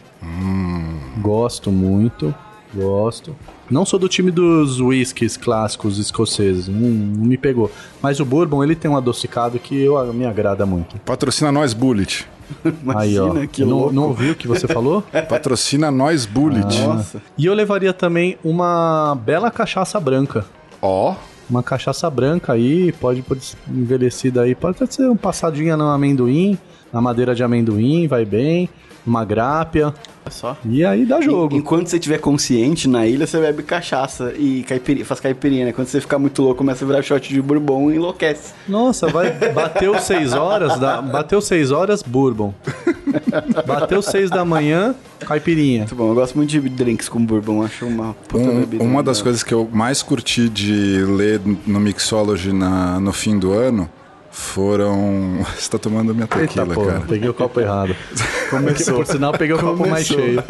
Gosto 1.21 1.73
muito, 1.73 2.35
gosto. 2.73 3.35
Não 3.69 3.85
sou 3.85 3.99
do 3.99 4.09
time 4.09 4.31
dos 4.31 4.81
whiskies 4.81 5.37
clássicos 5.37 5.99
escoceses, 5.99 6.69
não, 6.69 6.89
não 6.89 7.25
me 7.25 7.37
pegou. 7.37 7.71
Mas 8.01 8.21
o 8.21 8.25
bourbon, 8.25 8.63
ele 8.63 8.77
tem 8.77 8.89
um 8.89 8.97
adocicado 8.97 9.59
que 9.59 9.77
eu, 9.83 10.13
me 10.13 10.25
agrada 10.25 10.65
muito. 10.65 10.97
Patrocina 11.01 11.51
nós 11.51 11.75
Bullet. 11.75 12.27
Aí, 12.95 13.19
ó. 13.19 13.27
Imagina, 13.27 13.47
que 13.49 13.65
não, 13.65 13.79
louco. 13.79 13.93
não 13.93 14.03
ouviu 14.05 14.33
o 14.33 14.37
que 14.37 14.47
você 14.47 14.69
falou? 14.69 15.03
Patrocina 15.29 15.91
nós 15.91 16.25
Bullet. 16.27 16.81
Nossa. 16.81 17.21
E 17.37 17.47
eu 17.47 17.55
levaria 17.55 17.93
também 17.93 18.39
uma 18.45 19.17
bela 19.25 19.51
cachaça 19.51 19.99
branca. 19.99 20.45
Ó, 20.81 21.17
Uma 21.49 21.63
cachaça 21.63 22.09
branca 22.11 22.53
aí, 22.53 22.93
pode, 22.93 23.23
pode 23.23 23.55
envelhecida 23.69 24.43
aí, 24.43 24.55
pode 24.55 24.79
ser 24.93 25.09
um 25.09 25.17
passadinha 25.17 25.77
no 25.77 25.89
amendoim, 25.89 26.59
na 26.93 27.01
madeira 27.01 27.35
de 27.35 27.43
amendoim, 27.45 28.09
vai 28.09 28.25
bem, 28.25 28.69
uma 29.07 29.25
grápia, 29.25 29.87
Olha 29.89 30.31
só. 30.31 30.57
e 30.65 30.85
aí 30.85 31.05
dá 31.07 31.21
jogo. 31.21 31.55
En- 31.55 31.59
Enquanto 31.59 31.89
você 31.89 31.97
estiver 31.97 32.19
consciente 32.19 32.89
na 32.89 33.07
ilha, 33.07 33.27
você 33.27 33.41
bebe 33.41 33.63
cachaça 33.63 34.33
e 34.37 34.63
caipiri, 34.65 35.05
faz 35.05 35.21
caipirinha, 35.21 35.67
né? 35.67 35.73
Quando 35.73 35.87
você 35.89 36.01
ficar 36.01 36.19
muito 36.19 36.43
louco, 36.43 36.59
começa 36.59 36.85
a 36.85 36.89
virar 36.89 37.03
shot 37.03 37.29
de 37.33 37.41
bourbon 37.41 37.91
e 37.91 37.97
enlouquece. 37.97 38.53
Nossa, 38.69 39.07
vai, 39.09 39.31
bateu 39.55 39.99
seis 40.01 40.33
horas, 40.33 40.79
dá, 40.79 41.01
bateu 41.01 41.41
seis 41.41 41.71
horas, 41.71 42.03
bourbon. 42.03 42.53
Bateu 43.67 44.03
seis 44.03 44.31
da 44.31 44.45
manhã, 44.45 44.95
caipirinha. 45.21 45.81
Muito 45.81 45.95
bom, 45.95 46.09
eu 46.11 46.15
gosto 46.15 46.35
muito 46.37 46.51
de 46.51 46.61
drinks 46.69 47.09
com 47.09 47.25
bourbon, 47.25 47.63
acho 47.63 47.87
uma 47.87 48.15
puta 48.29 48.45
um- 48.45 48.61
bebida. 48.61 48.83
uma 48.85 49.03
das 49.03 49.23
coisas 49.23 49.43
que 49.43 49.55
eu 49.55 49.69
mais 49.73 50.03
curti 50.03 50.49
de 50.49 51.05
ler 51.05 51.41
no 51.67 51.81
Mixology 51.81 52.53
na, 52.53 52.99
no 53.01 53.13
fim 53.13 53.39
do 53.39 53.53
ano 53.53 53.89
foram. 54.37 55.39
Você 55.57 55.71
tá 55.71 55.79
tomando 55.79 56.15
minha 56.15 56.25
Eita 56.25 56.39
tequila, 56.41 56.67
porra, 56.75 56.93
cara. 56.93 57.05
peguei 57.09 57.29
o 57.29 57.35
copo 57.35 57.59
errado. 57.61 57.97
Começou. 58.51 58.97
Por 58.97 59.07
sinal, 59.07 59.33
peguei 59.33 59.57
o 59.57 59.59
copo 59.59 59.89
mais 59.89 60.07
Começou. 60.09 60.19
cheio. 60.19 60.45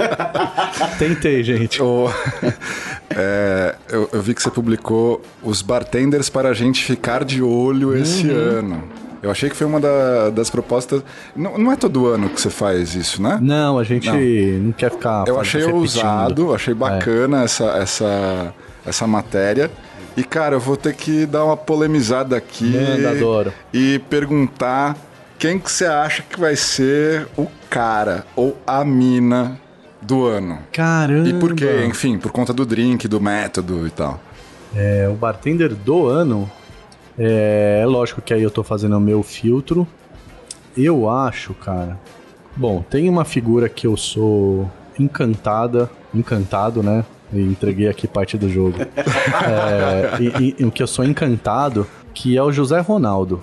Tentei, 0.98 1.42
gente. 1.44 1.80
O- 1.80 2.10
é, 3.10 3.74
eu, 3.88 4.08
eu 4.12 4.20
vi 4.22 4.34
que 4.34 4.42
você 4.42 4.50
publicou 4.50 5.22
os 5.42 5.62
bartenders 5.62 6.28
para 6.28 6.48
a 6.48 6.54
gente 6.54 6.84
ficar 6.84 7.24
de 7.24 7.42
olho 7.42 7.96
esse 7.96 8.26
Uhum. 8.26 8.58
ano. 8.58 8.82
Eu 9.22 9.30
achei 9.30 9.48
que 9.48 9.56
foi 9.56 9.66
uma 9.66 9.80
da- 9.80 10.30
das 10.30 10.50
propostas. 10.50 11.02
Não, 11.34 11.56
não 11.56 11.72
é 11.72 11.76
todo 11.76 12.06
ano 12.06 12.28
que 12.28 12.40
você 12.40 12.50
faz 12.50 12.94
isso, 12.94 13.20
né? 13.22 13.38
Não, 13.40 13.78
a 13.78 13.84
gente 13.84 14.08
não, 14.10 14.72
quer 14.72 14.90
ficar 14.90 15.24
Eu 15.26 15.40
achei 15.40 15.60
repetindo. 15.62 15.80
ousado, 15.80 16.54
achei 16.54 16.74
bacana 16.74 17.42
essa, 17.44 17.64
essa, 17.78 18.52
essa 18.84 19.06
matéria. 19.06 19.70
E, 20.16 20.24
cara, 20.24 20.54
eu 20.56 20.60
vou 20.60 20.76
ter 20.76 20.94
que 20.94 21.26
dar 21.26 21.44
uma 21.44 21.56
polemizada 21.56 22.36
aqui. 22.36 22.72
Manda, 22.72 23.10
adoro. 23.10 23.52
E 23.72 23.98
perguntar 24.08 24.96
quem 25.38 25.58
que 25.58 25.70
você 25.70 25.84
acha 25.84 26.22
que 26.22 26.40
vai 26.40 26.56
ser 26.56 27.28
o 27.36 27.46
cara 27.68 28.24
ou 28.34 28.56
a 28.66 28.84
mina 28.84 29.60
do 30.00 30.24
ano. 30.24 30.60
Caramba. 30.72 31.28
E 31.28 31.34
por 31.34 31.54
quê? 31.54 31.84
Enfim, 31.86 32.18
por 32.18 32.32
conta 32.32 32.52
do 32.52 32.64
drink, 32.64 33.06
do 33.06 33.20
método 33.20 33.86
e 33.86 33.90
tal. 33.90 34.20
É, 34.74 35.08
o 35.10 35.14
bartender 35.14 35.74
do 35.74 36.06
ano. 36.06 36.50
É, 37.18 37.80
é 37.82 37.86
lógico 37.86 38.20
que 38.22 38.32
aí 38.32 38.42
eu 38.42 38.50
tô 38.50 38.62
fazendo 38.62 38.96
o 38.96 39.00
meu 39.00 39.22
filtro. 39.22 39.86
Eu 40.76 41.08
acho, 41.08 41.52
cara. 41.54 41.98
Bom, 42.54 42.82
tem 42.88 43.08
uma 43.08 43.24
figura 43.24 43.68
que 43.68 43.86
eu 43.86 43.96
sou 43.96 44.70
encantada, 44.98 45.90
encantado, 46.14 46.82
né? 46.82 47.04
E 47.32 47.40
entreguei 47.40 47.88
aqui 47.88 48.06
parte 48.06 48.36
do 48.38 48.48
jogo. 48.48 48.78
É, 49.46 50.22
e, 50.40 50.56
e- 50.60 50.64
o 50.64 50.70
que 50.70 50.82
eu 50.82 50.86
sou 50.86 51.04
encantado, 51.04 51.86
que 52.14 52.36
é 52.36 52.42
o 52.42 52.50
José 52.52 52.80
Ronaldo. 52.80 53.40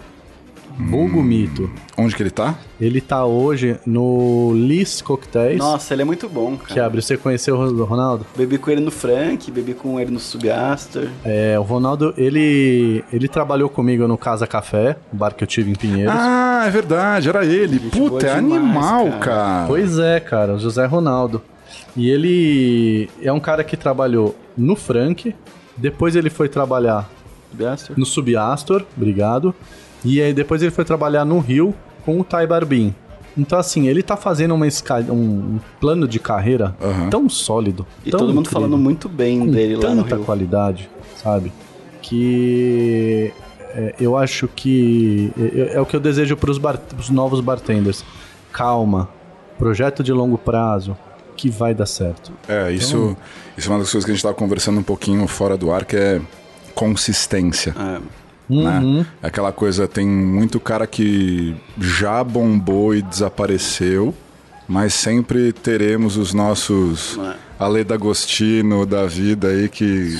Vulgo 0.89 1.22
Mito. 1.22 1.69
Onde 1.96 2.15
que 2.15 2.24
ele 2.24 2.32
tá? 2.32 2.56
Ele 2.82 3.00
tá 3.00 3.24
hoje 3.26 3.78
no 3.86 4.52
Lis 4.56 5.04
Cocktails, 5.04 5.60
Nossa, 5.60 5.93
ele 5.93 6.02
é 6.02 6.06
muito 6.06 6.28
bom, 6.28 6.58
que 6.58 6.74
cara. 6.74 6.88
abre. 6.88 7.00
Você 7.02 7.15
conheceu 7.15 7.56
o 7.56 7.84
Ronaldo? 7.84 8.26
Bebi 8.36 8.58
com 8.58 8.72
ele 8.72 8.82
no 8.82 8.89
Frank, 8.89 9.52
bebi 9.52 9.76
com 9.76 10.00
ele 10.00 10.10
no 10.10 10.19
Subaster. 10.19 11.10
É, 11.24 11.60
o 11.60 11.62
Ronaldo, 11.62 12.12
ele, 12.17 13.04
ele 13.13 13.28
trabalhou 13.28 13.69
comigo 13.69 14.08
no 14.08 14.17
Casa 14.17 14.48
Café, 14.48 14.98
o 15.13 15.15
bar 15.15 15.36
que 15.36 15.43
eu 15.43 15.48
tive 15.48 15.69
em 15.69 15.76
Pinheiros. 15.76 16.15
Ah, 16.17 16.63
é 16.65 16.72
verdade, 16.72 17.30
era 17.30 17.46
ele. 17.46 17.78
Gente 17.78 17.98
Puta, 18.00 18.26
é 18.26 18.36
demais, 18.36 18.60
animal, 18.63 19.06
cara. 19.12 19.19
cara. 19.19 19.67
Pois 19.67 20.00
é, 20.00 20.19
cara, 20.19 20.56
o 20.56 20.60
José 20.60 20.86
Ronaldo. 20.88 21.39
E 21.95 22.10
ele 22.10 23.10
é 23.21 23.32
um 23.32 23.39
cara 23.39 23.63
que 23.63 23.77
trabalhou 23.77 24.36
no 24.58 24.75
Frank, 24.75 25.34
depois 25.77 26.15
ele 26.15 26.29
foi 26.29 26.49
trabalhar 26.49 27.10
Subaster. 27.51 27.97
no 27.99 28.06
Subiastor, 28.06 28.84
obrigado. 28.97 29.53
E 30.03 30.21
aí 30.21 30.34
depois 30.34 30.62
ele 30.62 30.71
foi 30.71 30.84
trabalhar 30.84 31.23
no 31.23 31.39
Rio 31.39 31.73
com 32.06 32.19
o 32.19 32.23
Tai 32.23 32.45
Barbin. 32.47 32.93
Então, 33.38 33.58
assim, 33.58 33.88
ele 33.88 34.03
tá 34.03 34.15
fazendo 34.15 34.53
uma 34.53 34.67
esca- 34.67 34.99
um, 35.10 35.60
plano 35.79 36.08
de 36.08 36.19
carreira 36.19 36.75
Aham. 36.82 37.10
tão 37.10 37.27
sólido. 37.29 37.86
E 38.06 38.12
tão 38.12 38.19
todo 38.19 38.27
mundo 38.29 38.41
incrível, 38.41 38.62
falando 38.62 38.77
muito 38.77 39.10
bem 39.10 39.39
com 39.39 39.47
dele 39.47 39.75
lá 39.75 39.95
no 39.95 40.03
tanta 40.03 40.17
qualidade, 40.23 40.88
sabe? 41.15 41.51
Que 42.01 43.32
é, 43.73 43.95
eu 43.99 44.15
acho 44.15 44.47
que 44.47 45.32
é, 45.38 45.75
é 45.77 45.82
o 45.82 45.86
que 45.86 45.95
eu 45.95 45.99
desejo 45.99 46.38
para 46.38 46.51
os 46.51 47.10
novos 47.10 47.39
bartenders. 47.39 48.03
Calma, 48.51 49.10
projeto 49.58 50.03
de 50.03 50.13
longo 50.13 50.38
prazo 50.38 50.95
que 51.34 51.50
vai 51.50 51.74
dar 51.74 51.86
certo. 51.86 52.32
É, 52.48 52.72
isso, 52.72 53.17
isso 53.58 53.67
é 53.67 53.72
uma 53.72 53.80
das 53.80 53.91
coisas 53.91 54.06
que 54.06 54.12
a 54.12 54.13
gente 54.13 54.24
tava 54.24 54.36
conversando 54.36 54.80
um 54.80 54.84
pouquinho 54.84 55.28
fora 55.28 55.58
do 55.58 55.72
ar, 55.72 55.86
que 55.86 55.96
é 55.96 56.22
consistência. 56.74 57.76
É. 57.78 58.54
né? 58.54 59.06
Aquela 59.22 59.52
coisa, 59.52 59.88
tem 59.88 60.08
muito 60.08 60.60
cara 60.60 60.88
que 60.88 61.56
já 61.80 62.24
bombou 62.24 62.96
e 62.96 63.02
desapareceu, 63.02 64.13
mas 64.67 64.93
sempre 64.93 65.52
teremos 65.52 66.17
os 66.17 66.34
nossos 66.34 67.17
É. 67.17 67.36
Ale 67.60 67.84
D'Agostino 67.84 68.86
da 68.86 69.06
vida 69.06 69.48
aí 69.48 69.69
que, 69.69 70.17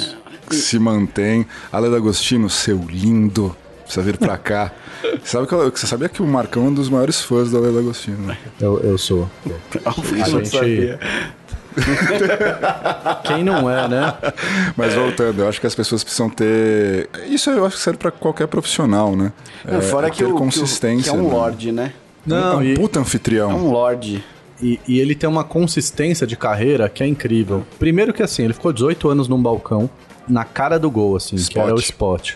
que 0.50 0.56
se 0.56 0.80
mantém. 0.80 1.46
Ale 1.72 1.90
D'Agostino, 1.90 2.50
seu 2.50 2.78
lindo, 2.78 3.56
precisa 3.84 4.02
vir 4.04 4.18
pra 4.18 4.38
cá. 4.38 4.72
Sabe 5.24 5.48
que, 5.48 5.56
você 5.56 5.86
sabia 5.88 6.10
que 6.10 6.22
o 6.22 6.28
Marcão 6.28 6.66
é 6.66 6.68
um 6.70 6.74
dos 6.74 6.90
maiores 6.90 7.22
fãs 7.22 7.52
do 7.52 7.58
Ale 7.58 7.74
D'Agostino, 7.74 8.26
né? 8.28 8.38
Eu, 8.60 8.80
eu 8.80 8.98
sou. 8.98 9.30
Que 9.72 9.80
A 9.86 9.94
não 9.96 10.28
gente- 10.40 10.50
sabia. 10.50 11.00
Quem 13.24 13.44
não 13.44 13.70
é, 13.70 13.88
né? 13.88 14.14
Mas 14.78 14.94
voltando, 14.94 15.42
eu 15.42 15.48
acho 15.50 15.60
que 15.60 15.68
as 15.68 15.76
pessoas 15.76 16.04
precisam 16.04 16.30
ter. 16.30 17.10
Isso 17.28 17.50
eu 17.50 17.66
acho 17.66 17.78
que 17.78 17.82
serve 17.82 17.98
pra 17.98 18.12
qualquer 18.12 18.48
profissional, 18.48 19.16
né? 19.16 19.32
Não, 19.66 19.82
fora 19.82 20.08
é 20.08 20.10
que, 20.12 20.18
ter 20.18 20.26
o, 20.26 20.28
que 20.30 20.34
o- 20.34 20.38
consistência. 20.38 21.12
que 21.12 21.18
é 21.18 21.22
um 21.22 21.28
né? 21.28 21.34
lorde, 21.34 21.72
né? 21.72 21.94
é 22.28 22.34
um 22.34 22.36
Não, 22.40 22.64
e, 22.64 22.74
puta 22.76 23.00
É 23.00 23.02
anfitrião. 23.02 23.50
um 23.50 23.72
lorde. 23.72 24.24
e, 24.62 24.80
e 24.88 25.00
ele 25.00 25.16
tem 25.16 25.28
uma 25.30 25.44
consistência 25.44 26.28
de 26.28 26.36
carreira 26.38 26.88
que 26.90 27.04
é 27.04 27.08
incrível. 27.08 27.66
Primeiro 27.80 28.14
que 28.14 28.22
assim, 28.24 28.44
ele 28.44 28.54
ficou 28.54 28.72
18 28.72 29.10
anos 29.10 29.28
num 29.28 29.42
balcão, 29.42 29.90
na 30.28 30.44
cara 30.46 30.78
do 30.80 30.90
gol, 30.92 31.16
assim, 31.16 31.36
que 31.36 31.42
Spot. 31.42 31.58
era 31.66 31.74
o 31.76 31.80
spot. 31.80 32.34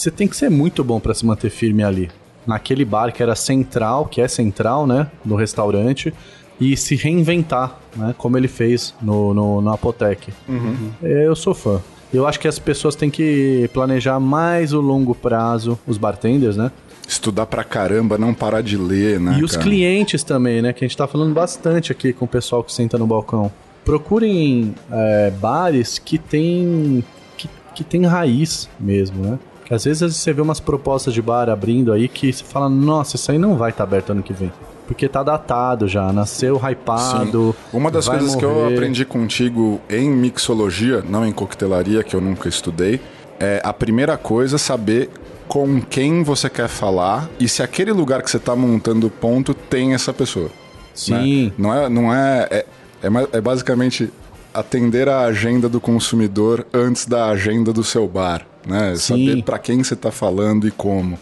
Você 0.00 0.10
tem 0.10 0.26
que 0.26 0.34
ser 0.34 0.48
muito 0.48 0.82
bom 0.82 0.98
pra 0.98 1.12
se 1.12 1.26
manter 1.26 1.50
firme 1.50 1.84
ali. 1.84 2.10
Naquele 2.46 2.86
bar 2.86 3.12
que 3.12 3.22
era 3.22 3.34
central, 3.34 4.06
que 4.06 4.22
é 4.22 4.26
central, 4.26 4.86
né? 4.86 5.08
No 5.22 5.36
restaurante. 5.36 6.10
E 6.58 6.74
se 6.74 6.96
reinventar, 6.96 7.78
né? 7.94 8.14
Como 8.16 8.38
ele 8.38 8.48
fez 8.48 8.94
no, 9.02 9.34
no, 9.34 9.60
no 9.60 9.70
Apotec. 9.70 10.32
É, 11.02 11.26
Eu 11.26 11.36
sou 11.36 11.52
fã. 11.52 11.82
Eu 12.14 12.26
acho 12.26 12.40
que 12.40 12.48
as 12.48 12.58
pessoas 12.58 12.96
têm 12.96 13.10
que 13.10 13.68
planejar 13.74 14.18
mais 14.18 14.72
o 14.72 14.80
longo 14.80 15.14
prazo, 15.14 15.78
os 15.86 15.98
bartenders, 15.98 16.56
né? 16.56 16.72
Estudar 17.06 17.44
pra 17.44 17.62
caramba, 17.62 18.16
não 18.16 18.32
parar 18.32 18.62
de 18.62 18.78
ler, 18.78 19.20
né? 19.20 19.36
E 19.38 19.44
os 19.44 19.52
cara? 19.52 19.64
clientes 19.64 20.24
também, 20.24 20.62
né? 20.62 20.72
Que 20.72 20.82
a 20.82 20.88
gente 20.88 20.96
tá 20.96 21.06
falando 21.06 21.34
bastante 21.34 21.92
aqui 21.92 22.14
com 22.14 22.24
o 22.24 22.28
pessoal 22.28 22.64
que 22.64 22.72
senta 22.72 22.96
no 22.96 23.06
balcão. 23.06 23.52
Procurem 23.84 24.74
é, 24.90 25.30
bares 25.30 25.98
que 25.98 26.16
tem, 26.16 27.04
que, 27.36 27.50
que 27.74 27.84
tem 27.84 28.06
raiz 28.06 28.66
mesmo, 28.80 29.22
né? 29.22 29.38
Que 29.70 29.74
às 29.74 29.84
vezes 29.84 30.16
você 30.16 30.32
vê 30.32 30.42
umas 30.42 30.58
propostas 30.58 31.14
de 31.14 31.22
bar 31.22 31.48
abrindo 31.48 31.92
aí 31.92 32.08
que 32.08 32.32
você 32.32 32.42
fala, 32.42 32.68
nossa, 32.68 33.14
isso 33.14 33.30
aí 33.30 33.38
não 33.38 33.56
vai 33.56 33.70
estar 33.70 33.84
aberto 33.84 34.10
ano 34.10 34.20
que 34.20 34.32
vem. 34.32 34.52
Porque 34.84 35.08
tá 35.08 35.22
datado 35.22 35.86
já, 35.86 36.12
nasceu 36.12 36.56
hypado. 36.56 37.54
Sim. 37.56 37.76
Uma 37.78 37.88
das 37.88 38.08
coisas 38.08 38.34
que 38.34 38.44
eu 38.44 38.52
morrer. 38.52 38.74
aprendi 38.74 39.04
contigo 39.04 39.80
em 39.88 40.10
mixologia, 40.10 41.04
não 41.08 41.24
em 41.24 41.30
coquetelaria, 41.30 42.02
que 42.02 42.16
eu 42.16 42.20
nunca 42.20 42.48
estudei, 42.48 43.00
é 43.38 43.62
a 43.62 43.72
primeira 43.72 44.16
coisa 44.16 44.58
saber 44.58 45.08
com 45.46 45.80
quem 45.80 46.24
você 46.24 46.50
quer 46.50 46.66
falar 46.66 47.30
e 47.38 47.48
se 47.48 47.62
aquele 47.62 47.92
lugar 47.92 48.22
que 48.22 48.30
você 48.32 48.40
tá 48.40 48.56
montando 48.56 49.06
o 49.06 49.10
ponto 49.10 49.54
tem 49.54 49.94
essa 49.94 50.12
pessoa. 50.12 50.50
Sim. 50.92 51.44
né? 51.46 51.52
Não 51.56 51.72
é, 51.72 51.88
não 51.88 52.12
é, 52.12 52.48
é, 52.50 52.66
é, 53.04 53.08
é 53.34 53.40
basicamente 53.40 54.12
atender 54.52 55.08
a 55.08 55.20
agenda 55.20 55.68
do 55.68 55.80
consumidor 55.80 56.66
antes 56.74 57.06
da 57.06 57.26
agenda 57.28 57.72
do 57.72 57.84
seu 57.84 58.08
bar, 58.08 58.44
né? 58.66 58.94
Sim. 58.96 59.26
Saber 59.26 59.42
pra 59.42 59.58
quem 59.58 59.82
você 59.82 59.96
tá 59.96 60.10
falando 60.10 60.66
e 60.66 60.70
como. 60.70 61.18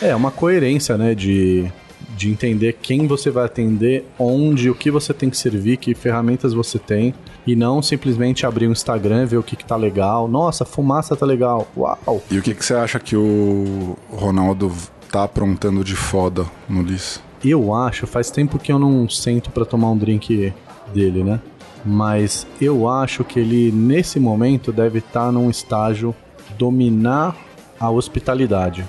É, 0.00 0.14
uma 0.14 0.30
coerência, 0.30 0.96
né? 0.96 1.14
De, 1.14 1.70
de 2.16 2.30
entender 2.30 2.78
quem 2.80 3.06
você 3.06 3.30
vai 3.30 3.44
atender, 3.44 4.04
onde, 4.18 4.68
o 4.70 4.74
que 4.74 4.90
você 4.90 5.14
tem 5.14 5.30
que 5.30 5.36
servir, 5.36 5.76
que 5.76 5.94
ferramentas 5.94 6.52
você 6.52 6.78
tem. 6.78 7.14
E 7.46 7.56
não 7.56 7.82
simplesmente 7.82 8.46
abrir 8.46 8.68
o 8.68 8.72
Instagram, 8.72 9.26
ver 9.26 9.36
o 9.36 9.42
que, 9.42 9.56
que 9.56 9.64
tá 9.64 9.76
legal. 9.76 10.28
Nossa, 10.28 10.64
fumaça 10.64 11.16
tá 11.16 11.26
legal. 11.26 11.68
Uau! 11.76 12.22
E 12.30 12.38
o 12.38 12.42
que, 12.42 12.54
que 12.54 12.64
você 12.64 12.74
acha 12.74 13.00
que 13.00 13.16
o 13.16 13.96
Ronaldo 14.10 14.72
tá 15.10 15.24
aprontando 15.24 15.82
de 15.82 15.96
foda 15.96 16.46
no 16.68 16.82
Liz? 16.82 17.20
Eu 17.44 17.74
acho, 17.74 18.06
faz 18.06 18.30
tempo 18.30 18.58
que 18.58 18.70
eu 18.70 18.78
não 18.78 19.08
sento 19.08 19.50
pra 19.50 19.64
tomar 19.64 19.90
um 19.90 19.98
drink 19.98 20.52
dele, 20.94 21.24
né? 21.24 21.40
Mas 21.84 22.46
eu 22.60 22.88
acho 22.88 23.24
que 23.24 23.40
ele, 23.40 23.72
nesse 23.72 24.20
momento, 24.20 24.72
deve 24.72 25.00
estar 25.00 25.32
num 25.32 25.50
estágio 25.50 26.14
dominar 26.58 27.36
a 27.78 27.90
hospitalidade. 27.90 28.84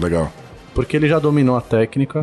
Legal. 0.00 0.30
Porque 0.74 0.96
ele 0.96 1.08
já 1.08 1.18
dominou 1.18 1.56
a 1.56 1.60
técnica. 1.60 2.22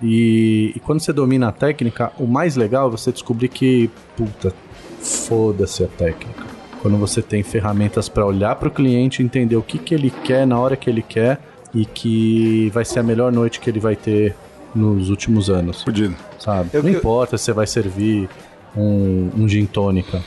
E, 0.00 0.72
e 0.76 0.80
quando 0.80 1.00
você 1.00 1.12
domina 1.12 1.48
a 1.48 1.52
técnica, 1.52 2.12
o 2.18 2.26
mais 2.26 2.54
legal 2.54 2.86
é 2.88 2.90
você 2.90 3.10
descobrir 3.10 3.48
que, 3.48 3.90
puta, 4.16 4.54
foda-se 5.00 5.82
a 5.82 5.88
técnica. 5.88 6.44
Quando 6.80 6.96
você 6.96 7.20
tem 7.20 7.42
ferramentas 7.42 8.08
pra 8.08 8.24
olhar 8.24 8.54
pro 8.56 8.70
cliente, 8.70 9.22
entender 9.22 9.56
o 9.56 9.62
que, 9.62 9.78
que 9.78 9.94
ele 9.94 10.10
quer 10.10 10.46
na 10.46 10.58
hora 10.58 10.76
que 10.76 10.88
ele 10.88 11.02
quer 11.02 11.40
e 11.74 11.84
que 11.84 12.70
vai 12.72 12.84
ser 12.84 13.00
a 13.00 13.02
melhor 13.02 13.32
noite 13.32 13.58
que 13.58 13.68
ele 13.68 13.80
vai 13.80 13.96
ter 13.96 14.36
nos 14.74 15.10
últimos 15.10 15.50
anos, 15.50 15.82
Fudido. 15.82 16.14
sabe? 16.38 16.70
Eu 16.72 16.82
Não 16.82 16.90
que- 16.92 16.96
importa 16.98 17.36
se 17.36 17.44
você 17.46 17.52
vai 17.52 17.66
servir 17.66 18.28
um, 18.76 19.30
um 19.36 19.48
gin 19.48 19.66
tônica. 19.66 20.22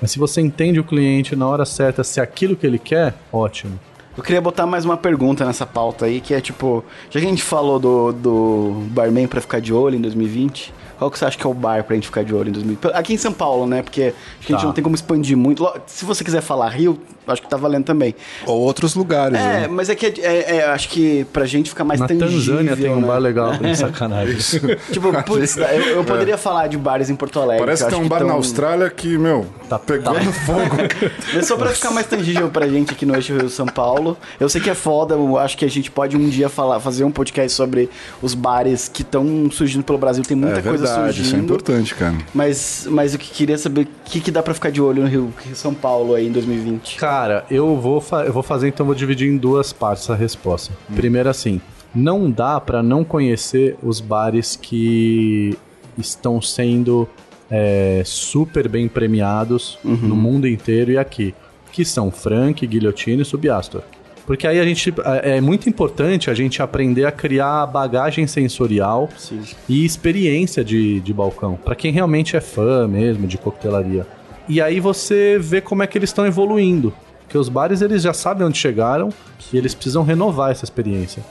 Mas 0.00 0.10
se 0.10 0.18
você 0.18 0.40
entende 0.40 0.80
o 0.80 0.84
cliente 0.84 1.34
na 1.34 1.46
hora 1.46 1.64
certa, 1.64 2.04
se 2.04 2.20
é 2.20 2.22
aquilo 2.22 2.56
que 2.56 2.66
ele 2.66 2.78
quer, 2.78 3.14
ótimo. 3.32 3.78
Eu 4.16 4.22
queria 4.22 4.40
botar 4.40 4.64
mais 4.64 4.84
uma 4.84 4.96
pergunta 4.96 5.44
nessa 5.44 5.66
pauta 5.66 6.06
aí, 6.06 6.20
que 6.20 6.34
é 6.34 6.40
tipo, 6.40 6.84
já 7.10 7.18
que 7.18 7.26
a 7.26 7.28
gente 7.28 7.42
falou 7.42 7.80
do, 7.80 8.12
do 8.12 8.86
barman 8.90 9.26
pra 9.26 9.40
ficar 9.40 9.60
de 9.60 9.72
olho 9.72 9.96
em 9.96 10.00
2020, 10.00 10.72
qual 11.04 11.10
que 11.10 11.18
você 11.18 11.24
acha 11.26 11.36
que 11.38 11.46
é 11.46 11.50
o 11.50 11.54
bar 11.54 11.84
pra 11.84 11.94
gente 11.94 12.06
ficar 12.06 12.24
de 12.24 12.34
olho 12.34 12.48
em 12.48 12.52
2020? 12.52 12.92
Aqui 12.94 13.12
em 13.14 13.18
São 13.18 13.32
Paulo, 13.32 13.66
né? 13.66 13.82
Porque 13.82 14.04
acho 14.38 14.46
que 14.46 14.52
a 14.52 14.56
gente 14.56 14.60
Tá. 14.62 14.66
não 14.66 14.72
tem 14.72 14.82
como 14.82 14.94
expandir 14.94 15.36
muito. 15.36 15.68
Se 15.86 16.04
você 16.04 16.24
quiser 16.24 16.40
falar 16.40 16.68
Rio, 16.70 16.98
acho 17.26 17.42
que 17.42 17.48
tá 17.48 17.56
valendo 17.56 17.84
também. 17.84 18.14
Ou 18.46 18.60
outros 18.60 18.94
lugares, 18.94 19.38
É, 19.38 19.42
né? 19.62 19.68
mas 19.68 19.88
é 19.90 19.94
que 19.94 20.06
é, 20.06 20.14
é- 20.22 20.56
é, 20.56 20.64
acho 20.66 20.88
que 20.88 21.24
pra 21.32 21.44
gente 21.46 21.68
ficar 21.70 21.84
mais 21.84 22.00
Na 22.00 22.06
tangível, 22.08 22.30
Tanzânia 22.56 22.76
tem 22.76 22.90
um 22.90 23.00
né? 23.00 23.06
bar 23.06 23.18
legal, 23.18 23.52
sacanagem. 23.76 24.36
Tipo, 24.90 25.12
putz, 25.24 25.56
eu, 25.56 25.64
eu 25.96 26.04
poderia 26.04 26.38
falar 26.38 26.66
de 26.68 26.76
bares 26.78 27.10
em 27.10 27.14
Porto 27.16 27.38
Alegre. 27.40 27.64
Parece 27.64 27.84
que 27.84 27.90
tem 27.90 27.98
um 28.00 28.08
bar 28.08 28.18
tão- 28.18 28.28
na 28.28 28.34
Austrália 28.34 28.88
que, 28.90 29.18
meu, 29.18 29.46
Tá- 29.68 29.78
pegou 29.78 30.14
tá. 30.14 30.20
fogo. 30.20 30.76
Mas 31.34 31.46
só 31.46 31.56
pra 31.56 31.68
ficar 31.70 31.90
mais 31.90 32.06
tangível 32.06 32.48
pra 32.48 32.66
gente 32.68 32.92
aqui 32.92 33.04
no 33.04 33.14
Eixo 33.14 33.34
Rio 33.36 33.48
São 33.48 33.66
Paulo. 33.66 34.16
Eu 34.40 34.48
sei 34.48 34.60
que 34.60 34.70
é 34.70 34.74
foda, 34.74 35.14
eu 35.14 35.38
acho 35.38 35.56
que 35.56 35.64
a 35.64 35.70
gente 35.70 35.90
pode 35.90 36.16
um 36.16 36.28
dia 36.28 36.48
falar, 36.48 36.80
fazer 36.80 37.04
um 37.04 37.10
podcast 37.10 37.52
sobre 37.52 37.88
os 38.22 38.34
bares 38.34 38.88
que 38.88 39.02
estão 39.02 39.50
surgindo 39.50 39.82
pelo 39.84 39.98
Brasil. 39.98 40.22
Tem 40.24 40.36
muita 40.36 40.58
é 40.58 40.62
coisa 40.62 40.86
verdade, 40.96 41.20
isso 41.20 41.28
é 41.28 41.30
surgindo. 41.30 41.44
importante, 41.44 41.94
cara. 41.94 42.16
mas, 42.34 42.86
mas 42.90 43.12
eu 43.12 43.18
que 43.18 43.30
queria 43.30 43.56
saber 43.58 43.82
o 43.82 43.86
que, 44.04 44.20
que 44.20 44.30
dá 44.30 44.42
pra 44.42 44.54
ficar 44.54 44.70
de 44.70 44.80
olho 44.80 45.02
no 45.02 45.08
Rio, 45.08 45.32
São 45.54 45.72
Paulo 45.74 46.14
aí 46.14 46.26
em 46.26 46.32
2020. 46.32 46.96
Cara, 46.96 47.44
eu 47.50 47.76
vou, 47.76 48.00
fa- 48.00 48.24
eu 48.24 48.32
vou 48.32 48.42
fazer, 48.42 48.68
então 48.68 48.84
vou 48.86 48.94
dividir 48.94 49.28
em 49.28 49.36
duas 49.36 49.72
partes 49.72 50.08
a 50.10 50.14
resposta. 50.14 50.72
Primeiro 50.94 51.28
assim, 51.28 51.60
não 51.94 52.30
dá 52.30 52.60
pra 52.60 52.82
não 52.82 53.04
conhecer 53.04 53.76
os 53.82 54.00
bares 54.00 54.56
que 54.60 55.56
estão 55.96 56.40
sendo 56.42 57.08
é, 57.50 58.02
super 58.04 58.68
bem 58.68 58.88
premiados 58.88 59.78
no 59.84 60.16
mundo 60.16 60.48
inteiro 60.48 60.90
e 60.90 60.98
aqui, 60.98 61.34
que 61.70 61.84
são 61.84 62.10
Frank, 62.10 62.66
Guilhotine 62.66 63.22
e 63.22 63.24
Subiastor. 63.24 63.82
Porque 64.26 64.46
aí 64.46 64.58
a 64.58 64.64
gente 64.64 64.92
é 65.04 65.36
é 65.36 65.40
muito 65.40 65.68
importante 65.68 66.30
a 66.30 66.34
gente 66.34 66.62
aprender 66.62 67.04
a 67.04 67.12
criar 67.12 67.66
bagagem 67.66 68.26
sensorial 68.26 69.08
Sim. 69.16 69.40
e 69.68 69.84
experiência 69.84 70.64
de, 70.64 71.00
de 71.00 71.12
balcão, 71.12 71.56
Pra 71.56 71.74
quem 71.74 71.92
realmente 71.92 72.36
é 72.36 72.40
fã 72.40 72.86
mesmo 72.86 73.26
de 73.26 73.36
coquetelaria. 73.36 74.06
E 74.48 74.60
aí 74.60 74.80
você 74.80 75.38
vê 75.38 75.60
como 75.60 75.82
é 75.82 75.86
que 75.86 75.96
eles 75.96 76.10
estão 76.10 76.26
evoluindo, 76.26 76.92
porque 77.22 77.38
os 77.38 77.48
bares 77.48 77.80
eles 77.80 78.02
já 78.02 78.12
sabem 78.12 78.46
onde 78.46 78.58
chegaram 78.58 79.10
e 79.52 79.56
eles 79.56 79.74
precisam 79.74 80.02
renovar 80.02 80.50
essa 80.50 80.64
experiência. 80.64 81.22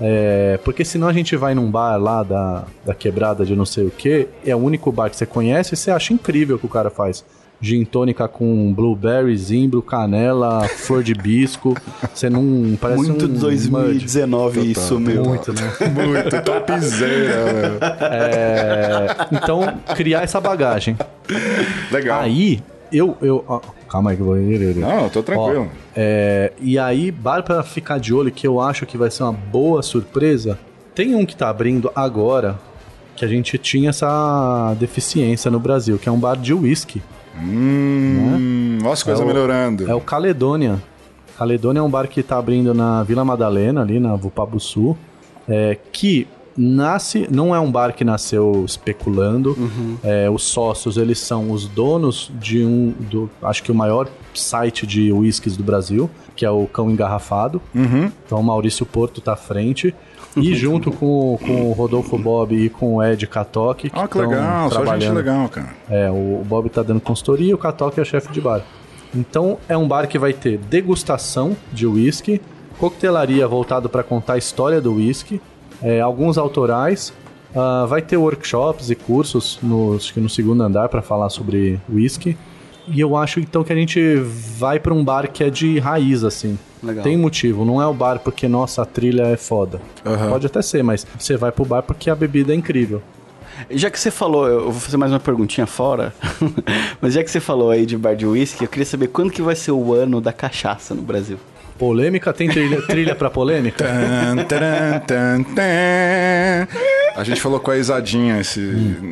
É, 0.00 0.58
porque 0.64 0.84
senão 0.84 1.08
a 1.08 1.12
gente 1.12 1.36
vai 1.36 1.54
num 1.54 1.70
bar 1.70 1.96
lá 1.98 2.22
da, 2.22 2.64
da 2.84 2.94
quebrada 2.94 3.44
de 3.44 3.54
não 3.54 3.66
sei 3.66 3.86
o 3.86 3.90
que, 3.90 4.28
é 4.46 4.56
o 4.56 4.58
único 4.58 4.90
bar 4.90 5.10
que 5.10 5.16
você 5.16 5.26
conhece 5.26 5.74
e 5.74 5.76
você 5.76 5.90
acha 5.90 6.14
incrível 6.14 6.56
o 6.56 6.58
que 6.58 6.66
o 6.66 6.70
cara 6.70 6.88
faz. 6.88 7.24
Gin 7.60 7.84
tônica 7.84 8.26
com 8.26 8.72
blueberry, 8.72 9.36
zimbro, 9.36 9.82
canela, 9.82 10.66
flor 10.66 11.02
de 11.02 11.14
bisco. 11.14 11.76
Você 12.14 12.30
não 12.30 12.76
parece 12.80 13.02
Muito 13.02 13.26
um 13.26 13.34
2019 13.34 14.54
Total. 14.54 14.70
isso, 14.70 14.98
meu. 14.98 15.16
mud. 15.16 15.28
Muito, 15.28 15.52
né? 15.52 15.72
Muito 16.06 16.42
topzera, 16.42 17.52
velho. 17.52 17.78
É, 18.00 19.06
então, 19.30 19.78
criar 19.94 20.22
essa 20.22 20.40
bagagem. 20.40 20.96
Legal. 21.92 22.22
Aí, 22.22 22.62
eu. 22.90 23.16
eu 23.20 23.44
ó, 23.46 23.60
calma 23.88 24.10
aí 24.10 24.16
que 24.16 24.22
eu 24.22 24.26
vou. 24.26 24.36
Não, 24.36 25.04
eu 25.04 25.10
tô 25.10 25.22
tranquilo. 25.22 25.70
Ó, 25.70 25.90
é, 25.94 26.52
e 26.60 26.78
aí, 26.78 27.10
bar 27.10 27.42
pra 27.42 27.62
ficar 27.62 27.98
de 27.98 28.14
olho, 28.14 28.30
que 28.30 28.46
eu 28.46 28.58
acho 28.58 28.86
que 28.86 28.96
vai 28.96 29.10
ser 29.10 29.24
uma 29.24 29.32
boa 29.32 29.82
surpresa. 29.82 30.58
Tem 30.94 31.14
um 31.14 31.26
que 31.26 31.36
tá 31.36 31.50
abrindo 31.50 31.92
agora, 31.94 32.58
que 33.14 33.24
a 33.24 33.28
gente 33.28 33.58
tinha 33.58 33.90
essa 33.90 34.74
deficiência 34.78 35.50
no 35.50 35.60
Brasil, 35.60 35.98
que 35.98 36.08
é 36.08 36.12
um 36.12 36.18
bar 36.18 36.36
de 36.36 36.54
whisky. 36.54 37.02
Hum, 37.38 38.78
Nossa, 38.82 38.92
as 38.94 39.02
coisas 39.02 39.20
É 39.20 39.24
o- 39.24 39.26
melhorando. 39.26 39.90
É 39.90 39.94
o 39.94 40.00
Caledônia. 40.00 40.80
Caledônia 41.38 41.80
é 41.80 41.82
um 41.82 41.90
bar 41.90 42.06
que 42.08 42.22
tá 42.22 42.38
abrindo 42.38 42.74
na 42.74 43.02
Vila 43.02 43.24
Madalena, 43.24 43.80
ali 43.80 43.98
na 43.98 44.14
Vupabuçu, 44.14 44.96
é, 45.48 45.76
que 45.92 46.26
nasce, 46.56 47.26
não 47.30 47.54
é 47.54 47.60
um 47.60 47.70
bar 47.70 47.94
que 47.94 48.04
nasceu 48.04 48.62
especulando. 48.66 49.56
É, 50.04 50.28
os 50.28 50.42
sócios, 50.42 50.98
eles 50.98 51.18
são 51.18 51.50
os 51.50 51.66
donos 51.66 52.30
de 52.38 52.62
um, 52.64 52.92
do, 53.10 53.30
acho 53.42 53.62
que 53.62 53.72
o 53.72 53.74
maior 53.74 54.08
site 54.34 54.86
de 54.86 55.10
whiskies 55.12 55.56
do 55.56 55.64
Brasil, 55.64 56.10
que 56.36 56.44
é 56.44 56.50
o 56.50 56.66
Cão 56.66 56.90
Engarrafado. 56.90 57.62
Uhum. 57.74 58.10
Então 58.26 58.38
o 58.38 58.44
Maurício 58.44 58.84
Porto 58.84 59.20
tá 59.22 59.32
à 59.32 59.36
frente. 59.36 59.94
E 60.36 60.54
junto 60.54 60.92
com, 60.92 61.38
com 61.44 61.70
o 61.70 61.72
Rodolfo 61.72 62.16
Bob 62.16 62.54
e 62.54 62.68
com 62.68 62.96
o 62.96 63.02
Ed 63.02 63.26
Katoki, 63.26 63.90
que 63.90 63.98
Ah, 63.98 64.06
que 64.06 64.16
estão 64.16 64.30
legal, 64.30 64.70
só 64.70 64.84
gente 64.98 65.10
legal, 65.10 65.48
cara. 65.48 65.70
é, 65.88 66.10
o 66.10 66.42
Bob 66.46 66.68
tá 66.70 66.82
dando 66.82 67.00
consultoria 67.00 67.50
e 67.50 67.54
o 67.54 67.58
Katoki 67.58 67.98
é 67.98 68.02
o 68.02 68.06
chefe 68.06 68.32
de 68.32 68.40
bar. 68.40 68.62
Então 69.14 69.58
é 69.68 69.76
um 69.76 69.88
bar 69.88 70.06
que 70.06 70.18
vai 70.18 70.32
ter 70.32 70.56
degustação 70.58 71.56
de 71.72 71.86
whisky, 71.86 72.40
coquetelaria 72.78 73.46
voltado 73.48 73.88
para 73.88 74.02
contar 74.04 74.34
a 74.34 74.38
história 74.38 74.80
do 74.80 74.94
whisky, 74.94 75.40
é, 75.82 76.00
alguns 76.00 76.38
autorais, 76.38 77.12
ah, 77.54 77.86
vai 77.88 78.00
ter 78.00 78.16
workshops 78.16 78.90
e 78.90 78.94
cursos 78.94 79.58
no, 79.60 79.98
que 79.98 80.20
no 80.20 80.28
segundo 80.28 80.62
andar 80.62 80.88
para 80.88 81.02
falar 81.02 81.28
sobre 81.30 81.80
whisky. 81.88 82.36
E 82.88 83.00
eu 83.00 83.16
acho 83.16 83.40
então 83.40 83.62
que 83.62 83.72
a 83.72 83.76
gente 83.76 84.16
vai 84.58 84.78
para 84.78 84.92
um 84.92 85.04
bar 85.04 85.30
que 85.30 85.44
é 85.44 85.50
de 85.50 85.78
raiz 85.78 86.24
assim. 86.24 86.58
Legal. 86.82 87.04
Tem 87.04 87.16
motivo, 87.16 87.64
não 87.64 87.80
é 87.80 87.86
o 87.86 87.92
bar 87.92 88.20
porque 88.20 88.48
nossa 88.48 88.82
a 88.82 88.86
trilha 88.86 89.24
é 89.24 89.36
foda. 89.36 89.80
Aham. 90.04 90.30
Pode 90.30 90.46
até 90.46 90.62
ser, 90.62 90.82
mas 90.82 91.06
você 91.18 91.36
vai 91.36 91.52
pro 91.52 91.64
bar 91.64 91.82
porque 91.82 92.08
a 92.08 92.14
bebida 92.14 92.52
é 92.52 92.56
incrível. 92.56 93.02
Já 93.70 93.90
que 93.90 94.00
você 94.00 94.10
falou, 94.10 94.46
eu 94.48 94.70
vou 94.70 94.80
fazer 94.80 94.96
mais 94.96 95.12
uma 95.12 95.20
perguntinha 95.20 95.66
fora, 95.66 96.14
mas 97.00 97.12
já 97.12 97.22
que 97.22 97.30
você 97.30 97.40
falou 97.40 97.70
aí 97.70 97.84
de 97.84 97.96
bar 97.96 98.14
de 98.16 98.26
whisky, 98.26 98.64
eu 98.64 98.68
queria 98.68 98.86
saber 98.86 99.08
quando 99.08 99.30
que 99.30 99.42
vai 99.42 99.54
ser 99.54 99.72
o 99.72 99.92
ano 99.92 100.20
da 100.20 100.32
cachaça 100.32 100.94
no 100.94 101.02
Brasil. 101.02 101.38
Polêmica? 101.78 102.32
Tem 102.32 102.48
trilha, 102.48 102.82
trilha 102.82 103.14
pra 103.14 103.30
polêmica? 103.30 103.84
Tan, 103.84 104.44
taran, 104.44 104.98
tan, 105.00 105.42
tan. 105.42 106.89
A 107.16 107.24
gente 107.24 107.40
falou 107.40 107.58
com 107.60 107.70
a 107.70 107.76
Isadinha 107.76 108.40
esse, 108.40 108.60